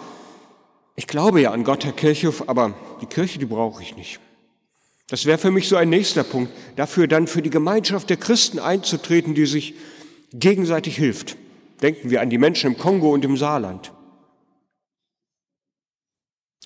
ich 0.98 1.08
glaube 1.08 1.40
ja 1.40 1.52
an 1.52 1.64
Gott, 1.64 1.86
Herr 1.86 1.94
Kirchhoff, 1.94 2.50
aber 2.50 2.74
die 3.00 3.06
Kirche, 3.06 3.40
die 3.40 3.46
brauche 3.46 3.82
ich 3.82 3.96
nicht. 3.96 4.20
Das 5.08 5.26
wäre 5.26 5.38
für 5.38 5.50
mich 5.50 5.70
so 5.70 5.78
ein 5.78 5.88
nächster 5.88 6.26
Punkt, 6.26 6.52
dafür 6.76 7.08
dann 7.08 7.28
für 7.28 7.42
die 7.42 7.50
Gemeinschaft 7.50 8.10
der 8.10 8.18
Christen 8.18 8.60
einzutreten, 8.60 9.34
die 9.34 9.46
sich 9.46 9.74
gegenseitig 10.34 10.98
hilft. 10.98 11.38
Denken 11.82 12.10
wir 12.10 12.20
an 12.20 12.30
die 12.30 12.38
Menschen 12.38 12.74
im 12.74 12.78
Kongo 12.78 13.14
und 13.14 13.24
im 13.24 13.38
Saarland. 13.38 13.94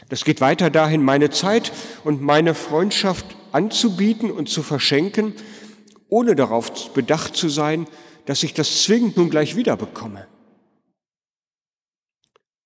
Das 0.10 0.26
geht 0.26 0.42
weiter 0.42 0.72
dahin, 0.72 1.04
meine 1.04 1.30
Zeit 1.30 1.72
und 2.04 2.24
meine 2.24 2.56
Freundschaft 2.56 3.28
anzubieten 3.52 4.32
und 4.32 4.50
zu 4.50 4.64
verschenken, 4.64 5.36
ohne 6.10 6.36
darauf 6.36 6.94
bedacht 6.94 7.36
zu 7.36 7.50
sein, 7.50 7.88
dass 8.26 8.44
ich 8.44 8.54
das 8.54 8.84
zwingend 8.84 9.18
nun 9.18 9.30
gleich 9.30 9.56
wieder 9.56 9.78
bekomme. 9.78 10.28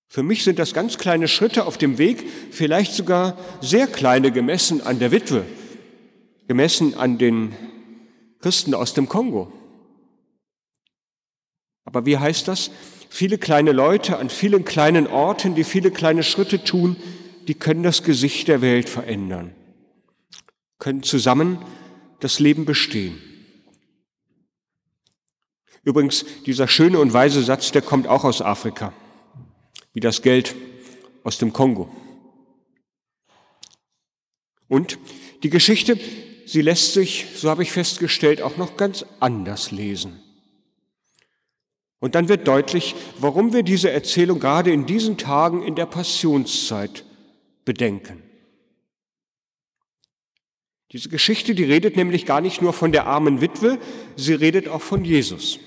Für 0.08 0.24
mich 0.24 0.44
sind 0.44 0.58
das 0.58 0.74
ganz 0.74 0.98
kleine 0.98 1.28
Schritte 1.28 1.66
auf 1.66 1.78
dem 1.78 2.00
Weg, 2.00 2.26
vielleicht 2.52 2.94
sogar 2.94 3.38
sehr 3.62 3.86
kleine 3.86 4.32
gemessen 4.32 4.82
an 4.82 4.98
der 4.98 5.12
Witwe, 5.12 5.46
gemessen 6.48 6.96
an 6.96 7.20
den 7.20 7.56
Christen 8.40 8.74
aus 8.74 8.96
dem 8.96 9.08
Kongo. 9.08 9.54
Aber 11.86 12.08
wie 12.08 12.18
heißt 12.18 12.48
das? 12.48 12.72
Viele 13.10 13.38
kleine 13.38 13.72
Leute 13.72 14.18
an 14.18 14.30
vielen 14.30 14.66
kleinen 14.66 15.08
Orten, 15.08 15.54
die 15.56 15.64
viele 15.64 15.92
kleine 15.92 16.24
Schritte 16.24 16.64
tun, 16.64 16.96
die 17.48 17.56
können 17.56 17.84
das 17.84 18.04
Gesicht 18.04 18.48
der 18.48 18.62
Welt 18.62 18.90
verändern, 18.90 19.56
können 20.78 21.04
zusammen 21.04 21.60
das 22.20 22.40
Leben 22.40 22.66
bestehen. 22.66 23.29
Übrigens, 25.90 26.24
dieser 26.46 26.68
schöne 26.68 27.00
und 27.00 27.14
weise 27.14 27.42
Satz, 27.42 27.72
der 27.72 27.82
kommt 27.82 28.06
auch 28.06 28.24
aus 28.24 28.44
Afrika, 28.44 28.94
wie 29.92 30.00
das 30.00 30.22
Geld 30.22 30.54
aus 31.24 31.40
dem 31.40 31.52
Kongo. 31.52 31.90
Und 34.68 35.00
die 35.42 35.50
Geschichte, 35.50 36.00
sie 36.46 36.62
lässt 36.62 36.94
sich, 36.94 37.26
so 37.34 37.50
habe 37.50 37.64
ich 37.64 37.72
festgestellt, 37.72 38.44
auch 38.44 38.56
noch 38.56 38.78
ganz 38.78 39.04
anders 39.20 39.72
lesen. 39.72 40.22
Und 41.98 42.14
dann 42.14 42.30
wird 42.30 42.48
deutlich, 42.48 42.94
warum 43.18 43.52
wir 43.52 43.64
diese 43.64 43.90
Erzählung 43.90 44.40
gerade 44.40 44.72
in 44.72 44.86
diesen 44.86 45.18
Tagen 45.18 45.64
in 45.64 45.74
der 45.74 45.88
Passionszeit 45.88 47.04
bedenken. 47.66 48.22
Diese 50.92 51.10
Geschichte, 51.10 51.56
die 51.56 51.64
redet 51.64 51.96
nämlich 51.96 52.28
gar 52.28 52.42
nicht 52.42 52.62
nur 52.62 52.74
von 52.74 52.92
der 52.92 53.08
armen 53.08 53.42
Witwe, 53.42 53.80
sie 54.16 54.36
redet 54.36 54.68
auch 54.68 54.84
von 54.84 55.04
Jesus. 55.04 55.60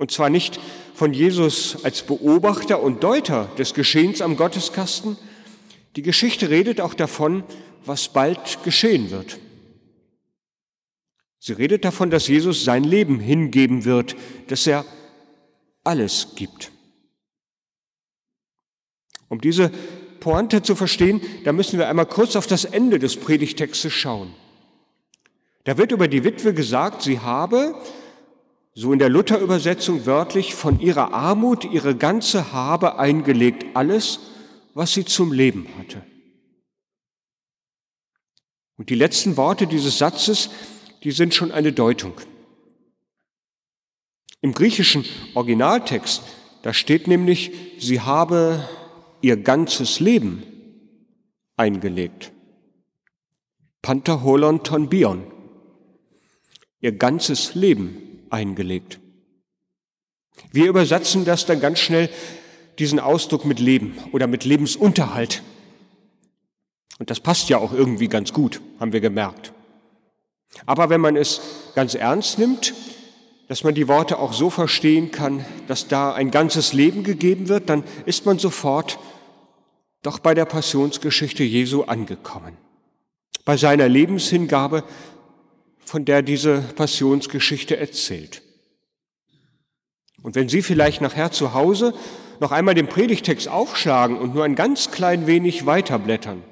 Und 0.00 0.10
zwar 0.10 0.30
nicht 0.30 0.58
von 0.94 1.12
Jesus 1.12 1.84
als 1.84 2.00
Beobachter 2.00 2.82
und 2.82 3.04
Deuter 3.04 3.50
des 3.58 3.74
Geschehens 3.74 4.22
am 4.22 4.34
Gotteskasten. 4.34 5.18
Die 5.94 6.00
Geschichte 6.00 6.48
redet 6.48 6.80
auch 6.80 6.94
davon, 6.94 7.44
was 7.84 8.08
bald 8.08 8.64
geschehen 8.64 9.10
wird. 9.10 9.38
Sie 11.38 11.52
redet 11.52 11.84
davon, 11.84 12.08
dass 12.08 12.28
Jesus 12.28 12.64
sein 12.64 12.82
Leben 12.82 13.20
hingeben 13.20 13.84
wird, 13.84 14.16
dass 14.48 14.66
er 14.66 14.86
alles 15.84 16.28
gibt. 16.34 16.72
Um 19.28 19.38
diese 19.42 19.70
Pointe 20.18 20.62
zu 20.62 20.76
verstehen, 20.76 21.20
da 21.44 21.52
müssen 21.52 21.78
wir 21.78 21.90
einmal 21.90 22.06
kurz 22.06 22.36
auf 22.36 22.46
das 22.46 22.64
Ende 22.64 22.98
des 22.98 23.18
Predigtextes 23.18 23.92
schauen. 23.92 24.32
Da 25.64 25.76
wird 25.76 25.92
über 25.92 26.08
die 26.08 26.24
Witwe 26.24 26.54
gesagt, 26.54 27.02
sie 27.02 27.18
habe 27.18 27.74
so 28.80 28.94
in 28.94 28.98
der 28.98 29.10
Luther-Übersetzung 29.10 30.06
wörtlich, 30.06 30.54
von 30.54 30.80
ihrer 30.80 31.12
Armut 31.12 31.66
ihre 31.66 31.94
ganze 31.94 32.54
Habe 32.54 32.98
eingelegt, 32.98 33.66
alles, 33.76 34.20
was 34.72 34.94
sie 34.94 35.04
zum 35.04 35.34
Leben 35.34 35.68
hatte. 35.76 36.02
Und 38.78 38.88
die 38.88 38.94
letzten 38.94 39.36
Worte 39.36 39.66
dieses 39.66 39.98
Satzes, 39.98 40.48
die 41.04 41.10
sind 41.10 41.34
schon 41.34 41.52
eine 41.52 41.74
Deutung. 41.74 42.14
Im 44.40 44.54
griechischen 44.54 45.04
Originaltext, 45.34 46.22
da 46.62 46.72
steht 46.72 47.06
nämlich, 47.06 47.52
sie 47.78 48.00
habe 48.00 48.66
ihr 49.20 49.36
ganzes 49.36 50.00
Leben 50.00 50.42
eingelegt. 51.58 52.32
Pantherholon 53.82 54.62
ton 54.62 54.88
bion. 54.88 55.30
Ihr 56.80 56.92
ganzes 56.92 57.54
Leben 57.54 58.06
eingelegt. 58.30 59.00
Wir 60.52 60.66
übersetzen 60.68 61.24
das 61.24 61.46
dann 61.46 61.60
ganz 61.60 61.78
schnell, 61.80 62.08
diesen 62.78 62.98
Ausdruck 62.98 63.44
mit 63.44 63.60
Leben 63.60 63.98
oder 64.12 64.26
mit 64.26 64.44
Lebensunterhalt. 64.44 65.42
Und 66.98 67.10
das 67.10 67.20
passt 67.20 67.48
ja 67.48 67.58
auch 67.58 67.72
irgendwie 67.72 68.08
ganz 68.08 68.32
gut, 68.32 68.60
haben 68.78 68.92
wir 68.92 69.00
gemerkt. 69.00 69.52
Aber 70.66 70.90
wenn 70.90 71.00
man 71.00 71.16
es 71.16 71.40
ganz 71.74 71.94
ernst 71.94 72.38
nimmt, 72.38 72.74
dass 73.48 73.64
man 73.64 73.74
die 73.74 73.88
Worte 73.88 74.18
auch 74.18 74.32
so 74.32 74.48
verstehen 74.48 75.10
kann, 75.10 75.44
dass 75.66 75.88
da 75.88 76.12
ein 76.12 76.30
ganzes 76.30 76.72
Leben 76.72 77.02
gegeben 77.02 77.48
wird, 77.48 77.68
dann 77.68 77.84
ist 78.06 78.26
man 78.26 78.38
sofort 78.38 78.98
doch 80.02 80.18
bei 80.18 80.34
der 80.34 80.44
Passionsgeschichte 80.44 81.42
Jesu 81.42 81.82
angekommen. 81.82 82.56
Bei 83.44 83.56
seiner 83.56 83.88
Lebenshingabe, 83.88 84.84
von 85.90 86.04
der 86.04 86.22
diese 86.22 86.60
Passionsgeschichte 86.76 87.76
erzählt. 87.76 88.42
Und 90.22 90.36
wenn 90.36 90.48
Sie 90.48 90.62
vielleicht 90.62 91.00
nachher 91.00 91.32
zu 91.32 91.52
Hause 91.52 91.94
noch 92.38 92.52
einmal 92.52 92.76
den 92.76 92.86
Predigtext 92.86 93.48
aufschlagen 93.48 94.16
und 94.16 94.32
nur 94.32 94.44
ein 94.44 94.54
ganz 94.54 94.92
klein 94.92 95.26
wenig 95.26 95.66
weiterblättern, 95.66 96.44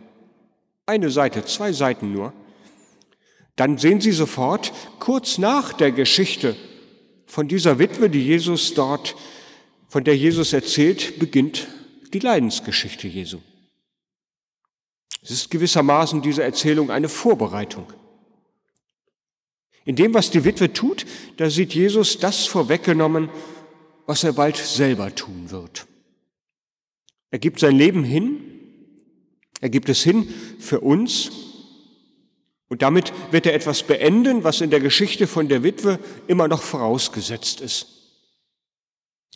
eine 0.86 1.10
Seite, 1.10 1.44
zwei 1.44 1.72
Seiten 1.72 2.12
nur, 2.12 2.32
dann 3.54 3.78
sehen 3.78 4.00
Sie 4.00 4.10
sofort, 4.10 4.72
kurz 4.98 5.38
nach 5.38 5.72
der 5.72 5.92
Geschichte 5.92 6.56
von 7.26 7.46
dieser 7.46 7.78
Witwe, 7.78 8.10
die 8.10 8.24
Jesus 8.24 8.74
dort, 8.74 9.14
von 9.86 10.02
der 10.02 10.16
Jesus 10.16 10.52
erzählt, 10.52 11.20
beginnt 11.20 11.68
die 12.12 12.18
Leidensgeschichte 12.18 13.06
Jesu. 13.06 13.38
Es 15.22 15.30
ist 15.30 15.48
gewissermaßen 15.48 16.22
diese 16.22 16.42
Erzählung 16.42 16.90
eine 16.90 17.08
Vorbereitung. 17.08 17.86
In 19.88 19.96
dem, 19.96 20.12
was 20.12 20.30
die 20.30 20.44
Witwe 20.44 20.70
tut, 20.74 21.06
da 21.38 21.48
sieht 21.48 21.72
Jesus 21.72 22.18
das 22.18 22.44
vorweggenommen, 22.44 23.30
was 24.04 24.22
er 24.22 24.34
bald 24.34 24.58
selber 24.58 25.14
tun 25.14 25.50
wird. 25.50 25.86
Er 27.30 27.38
gibt 27.38 27.58
sein 27.58 27.74
Leben 27.74 28.04
hin, 28.04 28.38
er 29.62 29.70
gibt 29.70 29.88
es 29.88 30.02
hin 30.02 30.28
für 30.58 30.80
uns 30.80 31.30
und 32.68 32.82
damit 32.82 33.14
wird 33.30 33.46
er 33.46 33.54
etwas 33.54 33.82
beenden, 33.82 34.44
was 34.44 34.60
in 34.60 34.68
der 34.68 34.80
Geschichte 34.80 35.26
von 35.26 35.48
der 35.48 35.62
Witwe 35.62 35.98
immer 36.26 36.48
noch 36.48 36.60
vorausgesetzt 36.60 37.62
ist. 37.62 37.86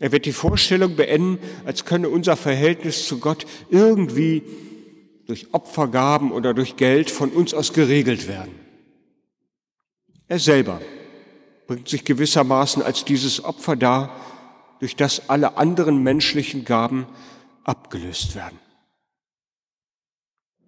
Er 0.01 0.13
wird 0.13 0.27
die 0.27 0.33
Vorstellung 0.33 0.97
beenden, 0.97 1.39
als 1.65 1.87
könne 1.87 2.11
unser 2.11 2.37
Verhältnis 2.37 3.07
zu 3.09 3.21
Gott 3.21 3.47
irgendwie 3.71 4.43
durch 5.25 5.55
Opfergaben 5.55 6.31
oder 6.31 6.53
durch 6.53 6.77
Geld 6.77 7.11
von 7.11 7.31
uns 7.31 7.55
aus 7.55 7.73
geregelt 7.73 8.29
werden. 8.29 8.62
Er 10.33 10.39
selber 10.39 10.81
bringt 11.67 11.91
sich 11.91 12.07
gewissermaßen 12.07 12.83
als 12.83 13.05
dieses 13.05 13.45
Opfer 13.45 13.77
dar, 13.77 14.17
durch 14.81 14.97
das 14.97 15.29
alle 15.29 15.59
anderen 15.59 16.03
menschlichen 16.03 16.65
Gaben 16.65 17.07
abgelöst 17.65 18.35
werden. 18.35 18.59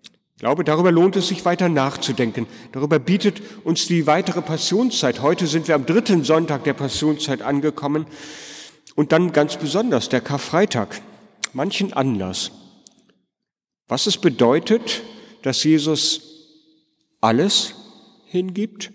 Ich 0.03 0.40
glaube, 0.40 0.64
darüber 0.64 0.92
lohnt 0.92 1.16
es 1.16 1.29
sich 1.29 1.46
weiter 1.46 1.70
nachzudenken. 1.70 2.46
Darüber 2.72 2.98
bietet 2.98 3.40
uns 3.64 3.87
die 3.87 4.07
weitere 4.07 4.42
Passionszeit. 4.42 5.22
Heute 5.22 5.46
sind 5.46 5.66
wir 5.66 5.77
am 5.77 5.87
dritten 5.87 6.24
Sonntag 6.24 6.64
der 6.64 6.74
Passionszeit 6.74 7.40
angekommen 7.40 8.05
und 8.96 9.12
dann 9.12 9.33
ganz 9.33 9.57
besonders 9.57 10.11
der 10.11 10.20
Karfreitag, 10.20 11.00
manchen 11.55 11.94
Anlass. 11.94 12.50
Was 13.88 14.07
es 14.07 14.18
bedeutet, 14.18 15.00
dass 15.40 15.64
Jesus 15.64 16.20
alles 17.22 17.74
hingibt 18.27 18.92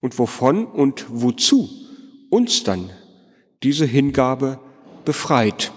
und 0.00 0.18
wovon 0.18 0.66
und 0.66 1.06
wozu 1.08 1.68
uns 2.30 2.64
dann 2.64 2.90
diese 3.62 3.86
Hingabe 3.86 4.60
befreit, 5.04 5.72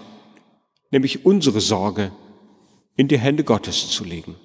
nämlich 0.90 1.24
unsere 1.24 1.60
Sorge 1.60 2.12
in 2.96 3.08
die 3.08 3.18
Hände 3.18 3.44
Gottes 3.44 3.90
zu 3.90 4.04
legen. 4.04 4.36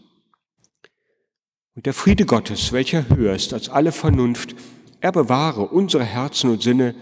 Und 1.76 1.86
der 1.86 1.94
Friede 1.94 2.26
Gottes, 2.26 2.72
welcher 2.72 3.08
höher 3.10 3.36
ist 3.36 3.54
als 3.54 3.70
alle 3.70 3.92
Vernunft, 3.92 4.56
er 5.00 5.12
bewahre 5.12 5.68
unsere 5.68 6.04
Herzen 6.04 6.50
und 6.50 6.64
Sinne 6.64 6.96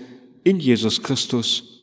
in 0.44 0.60
Jesus 0.60 1.02
Christus, 1.02 1.72